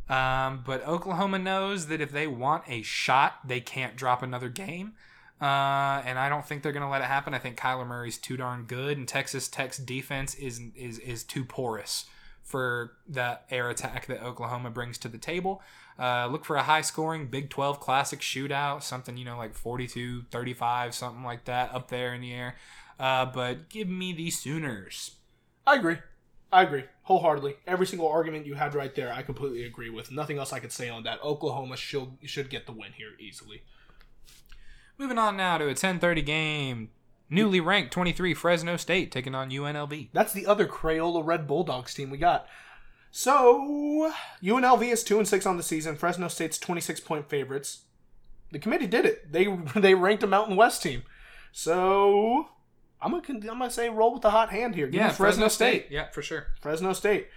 [0.09, 4.93] Um, but Oklahoma knows that if they want a shot, they can't drop another game.
[5.41, 7.33] Uh, and I don't think they're going to let it happen.
[7.33, 11.43] I think Kyler Murray's too darn good, and Texas Tech's defense is is is too
[11.43, 12.05] porous
[12.41, 15.61] for the air attack that Oklahoma brings to the table.
[15.97, 20.23] Uh, look for a high scoring Big 12 classic shootout, something, you know, like 42
[20.29, 22.55] 35, something like that up there in the air.
[22.99, 25.15] Uh, but give me the Sooners.
[25.67, 25.97] I agree.
[26.51, 26.85] I agree.
[27.03, 27.55] Wholeheartedly.
[27.67, 30.11] Every single argument you had right there, I completely agree with.
[30.11, 31.21] Nothing else I could say on that.
[31.23, 33.63] Oklahoma should, should get the win here easily.
[34.97, 36.89] Moving on now to a 10:30 game.
[37.29, 40.09] Newly ranked 23 Fresno State taking on UNLV.
[40.13, 42.47] That's the other Crayola Red Bulldogs team we got.
[43.11, 45.95] So UNLV is two and six on the season.
[45.95, 47.83] Fresno State's twenty six point favorites.
[48.51, 49.31] The committee did it.
[49.31, 51.03] They they ranked a Mountain West team.
[51.51, 52.49] So
[53.05, 54.87] I'm gonna I'm gonna say roll with the hot hand here.
[54.87, 55.87] Give me Fresno, State.
[55.91, 56.47] Yeah, for sure.
[56.59, 57.27] Fresno State.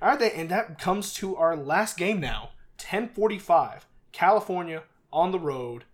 [0.00, 2.50] All right, and that comes to our last game now.
[2.78, 3.82] 10:45.
[4.12, 5.84] California on the road,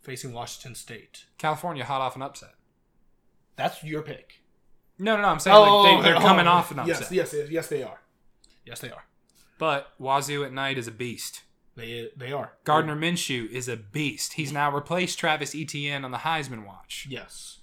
[0.00, 1.26] facing Washington State.
[1.36, 2.54] California hot off an upset.
[3.56, 4.40] That's your pick.
[4.98, 5.28] No, no, no.
[5.28, 7.00] I'm saying like, oh, they, oh, they're oh, coming oh, off an upset.
[7.00, 8.00] Yes, yes, yes, yes, they are.
[8.64, 9.04] Yes, they are.
[9.58, 11.42] But Wazoo at night is a beast.
[11.76, 12.52] They they are.
[12.64, 14.34] Gardner Minshew is a beast.
[14.34, 17.58] He's now replaced Travis Etienne on the Heisman watch Yes.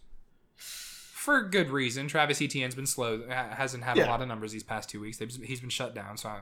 [1.22, 2.08] For good reason.
[2.08, 5.20] Travis Etienne's been slow, hasn't had a lot of numbers these past two weeks.
[5.20, 6.34] He's been shut down, so.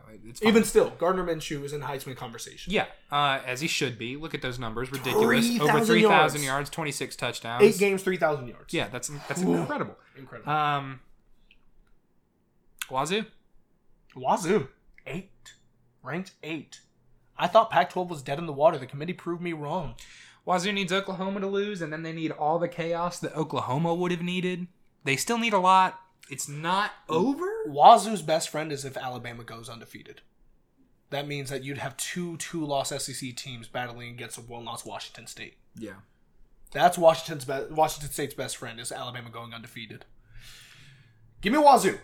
[0.42, 2.72] Even still, Gardner Minshew is in Heisman conversation.
[2.72, 4.16] yeah, uh, as he should be.
[4.16, 5.48] Look at those numbers, ridiculous.
[5.48, 6.46] 3,000 Over three thousand yards.
[6.46, 7.62] yards, twenty six touchdowns.
[7.62, 8.74] Eight games, three thousand yards.
[8.74, 9.56] Yeah, that's that's Ooh.
[9.56, 9.98] incredible.
[10.18, 10.50] incredible.
[10.50, 11.02] Um,
[12.90, 13.26] Wazoo.
[14.16, 14.70] Wazoo,
[15.06, 15.30] eight,
[16.04, 16.80] ranked eight.
[17.38, 18.78] I thought Pac-12 was dead in the water.
[18.78, 19.96] The committee proved me wrong.
[20.46, 24.12] Wazoo needs Oklahoma to lose, and then they need all the chaos that Oklahoma would
[24.12, 24.68] have needed.
[25.04, 26.00] They still need a lot.
[26.30, 27.48] It's not over.
[27.68, 30.22] Wazoo's best friend is if Alabama goes undefeated.
[31.10, 35.58] That means that you'd have two two-loss SEC teams battling against a one-loss Washington State.
[35.76, 35.94] Yeah.
[36.72, 40.06] That's Washington's be- Washington State's best friend is Alabama going undefeated.
[41.42, 41.98] Give me Wazoo.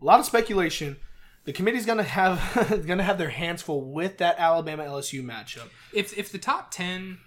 [0.00, 0.96] A lot of speculation.
[1.44, 5.68] The committee's gonna have gonna have their hands full with that Alabama LSU matchup.
[5.92, 7.18] If if the top ten,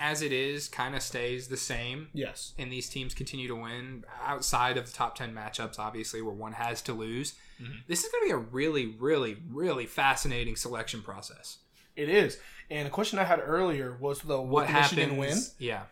[0.00, 2.52] as it is, kind of stays the same, Yes.
[2.58, 6.52] and these teams continue to win outside of the top 10 matchups obviously where one
[6.52, 7.72] has to lose mm-hmm.
[7.86, 11.58] this is going to be a really really really fascinating selection process
[11.94, 12.38] It is.
[12.70, 15.38] And a question I had earlier was the what what happens Michigan win?
[15.58, 15.82] yeah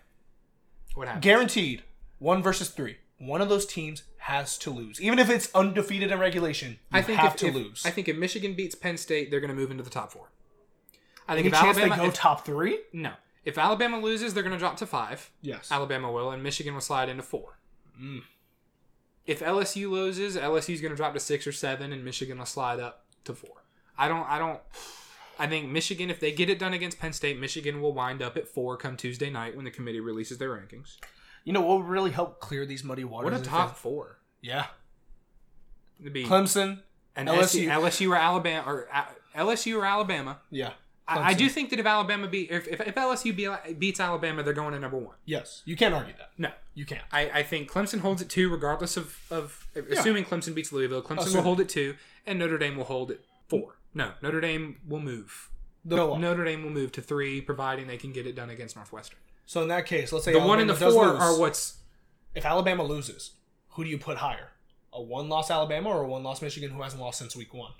[0.95, 1.83] what happens Guaranteed.
[2.19, 2.97] One versus three.
[3.19, 5.01] One of those teams has to lose.
[5.01, 7.87] Even if it's undefeated in regulation, i think have if, to if- lose.
[7.87, 10.31] i think if michigan beats penn state they're going to move into the top four
[11.29, 12.81] i think Any if chance alabama they go if- top three?
[12.93, 13.13] no
[13.45, 15.71] if alabama loses they're going to drop to five Yes.
[15.71, 17.59] alabama will and michigan will slide into four
[18.01, 18.23] Mm.
[19.27, 22.81] if lsu loses lsu's going to drop to six or seven and michigan will slide
[22.81, 23.65] up to four
[23.97, 24.61] i don't i don't
[25.37, 28.37] I think Michigan, if they get it done against Penn State, Michigan will wind up
[28.37, 30.97] at four come Tuesday night when the committee releases their rankings.
[31.43, 33.33] You know what would really help clear these muddy waters?
[33.33, 34.21] What a top it- four!
[34.43, 34.67] Yeah.
[35.99, 36.83] It'd be Clemson.
[37.17, 37.67] an LSU.
[37.67, 40.39] LSU, LSU or Alabama or uh, LSU or Alabama.
[40.51, 40.71] Yeah.
[41.07, 44.43] I, I do think that if Alabama beat if, if, if LSU be, beats Alabama,
[44.43, 45.17] they're going to number one.
[45.27, 45.63] Yes.
[45.67, 46.31] You can't argue that.
[46.39, 47.03] No, You can't.
[47.13, 51.03] I, I think Clemson holds it two, regardless of of assuming Clemson beats Louisville.
[51.03, 51.97] Clemson will hold it two,
[52.27, 53.77] and Notre Dame will hold it four.
[53.93, 55.51] No, Notre Dame will move.
[55.85, 59.19] Notre Dame will move to three, providing they can get it done against Northwestern.
[59.45, 61.21] So in that case, let's say The one and the Alabama four lose.
[61.21, 61.77] are what's
[62.35, 63.33] If Alabama loses,
[63.71, 64.53] who do you put higher?
[64.93, 67.73] A one-loss Alabama or a one-loss Michigan who hasn't lost since week one?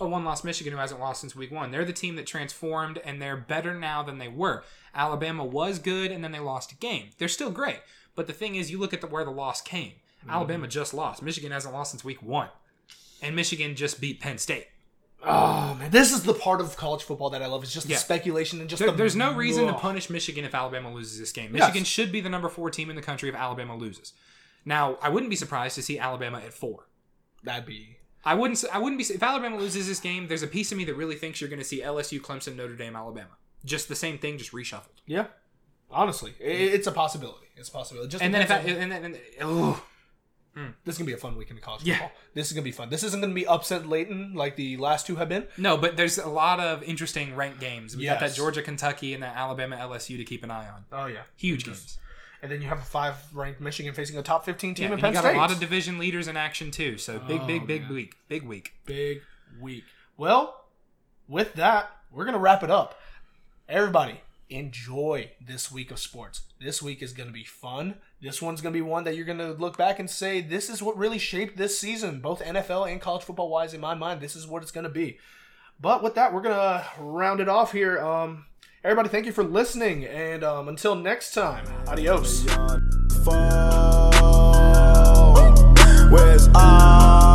[0.00, 1.70] A one loss Michigan who hasn't lost since week one.
[1.70, 4.64] They're the team that transformed and they're better now than they were.
[4.94, 7.10] Alabama was good and then they lost a game.
[7.18, 7.80] They're still great.
[8.14, 9.92] But the thing is, you look at the, where the loss came.
[10.20, 10.30] Mm-hmm.
[10.30, 11.22] Alabama just lost.
[11.22, 12.48] Michigan hasn't lost since week one.
[13.22, 14.66] And Michigan just beat Penn State.
[15.24, 17.64] Oh man, this is the part of college football that I love.
[17.64, 17.96] It's just Yeah.
[17.96, 18.96] the speculation and just There- the.
[18.96, 21.50] there's no reason to punish Michigan if Alabama loses this game.
[21.54, 21.60] Yes.
[21.68, 24.12] Michigan should be the number four team in the country if Alabama loses.
[24.64, 26.86] Now, I wouldn't be surprised to see Alabama at four.
[27.42, 27.97] That'd be
[28.28, 28.62] I wouldn't.
[28.72, 30.28] I wouldn't be if Alabama loses this game.
[30.28, 32.74] There's a piece of me that really thinks you're going to see LSU, Clemson, Notre
[32.74, 33.36] Dame, Alabama.
[33.64, 35.00] Just the same thing, just reshuffled.
[35.06, 35.26] yeah.
[35.90, 37.46] Honestly, i it's a possibility.
[37.56, 38.10] It's a possibility.
[38.10, 39.82] Just And then if I, and then and, oh,
[40.84, 41.94] this is gonna be a fun weekend in college Yeah.
[41.94, 42.12] football.
[42.34, 42.90] This is gonna be fun.
[42.90, 45.46] This isn't gonna be upset latent like the last two have been.
[45.56, 47.96] no, but there's a lot of interesting ranked games.
[47.96, 50.84] We got that Georgia, Kentucky, and that Alabama, LSU to keep an eye on.
[50.92, 51.98] Oh yeah, Huge games.
[52.42, 55.00] And then you have a five-ranked Michigan facing a top fifteen team Yeah, in and
[55.02, 55.34] Penn you got State.
[55.36, 56.96] a lot of division leaders in action too.
[56.98, 57.92] So big, Oh, big, big man.
[57.94, 58.14] week.
[58.28, 58.74] Big week.
[58.86, 59.22] big
[59.60, 59.84] week.
[60.16, 60.64] Well,
[61.26, 62.98] with that, we're gonna wrap it up.
[63.68, 64.20] Everybody,
[64.50, 66.42] enjoy this week of sports.
[66.60, 67.96] This week is gonna be fun.
[68.22, 70.96] This one's gonna be one that you're gonna look back and say, "This is what
[70.96, 74.46] really shaped this season, both NFL and college football wise." In my mind, this is
[74.46, 75.18] what it's gonna be.
[75.80, 78.00] But with that, we're gonna round it off here.
[78.00, 78.46] Um,
[78.88, 82.46] Everybody, thank you for listening, and um, until next time, adios.
[86.10, 87.27] Where's I?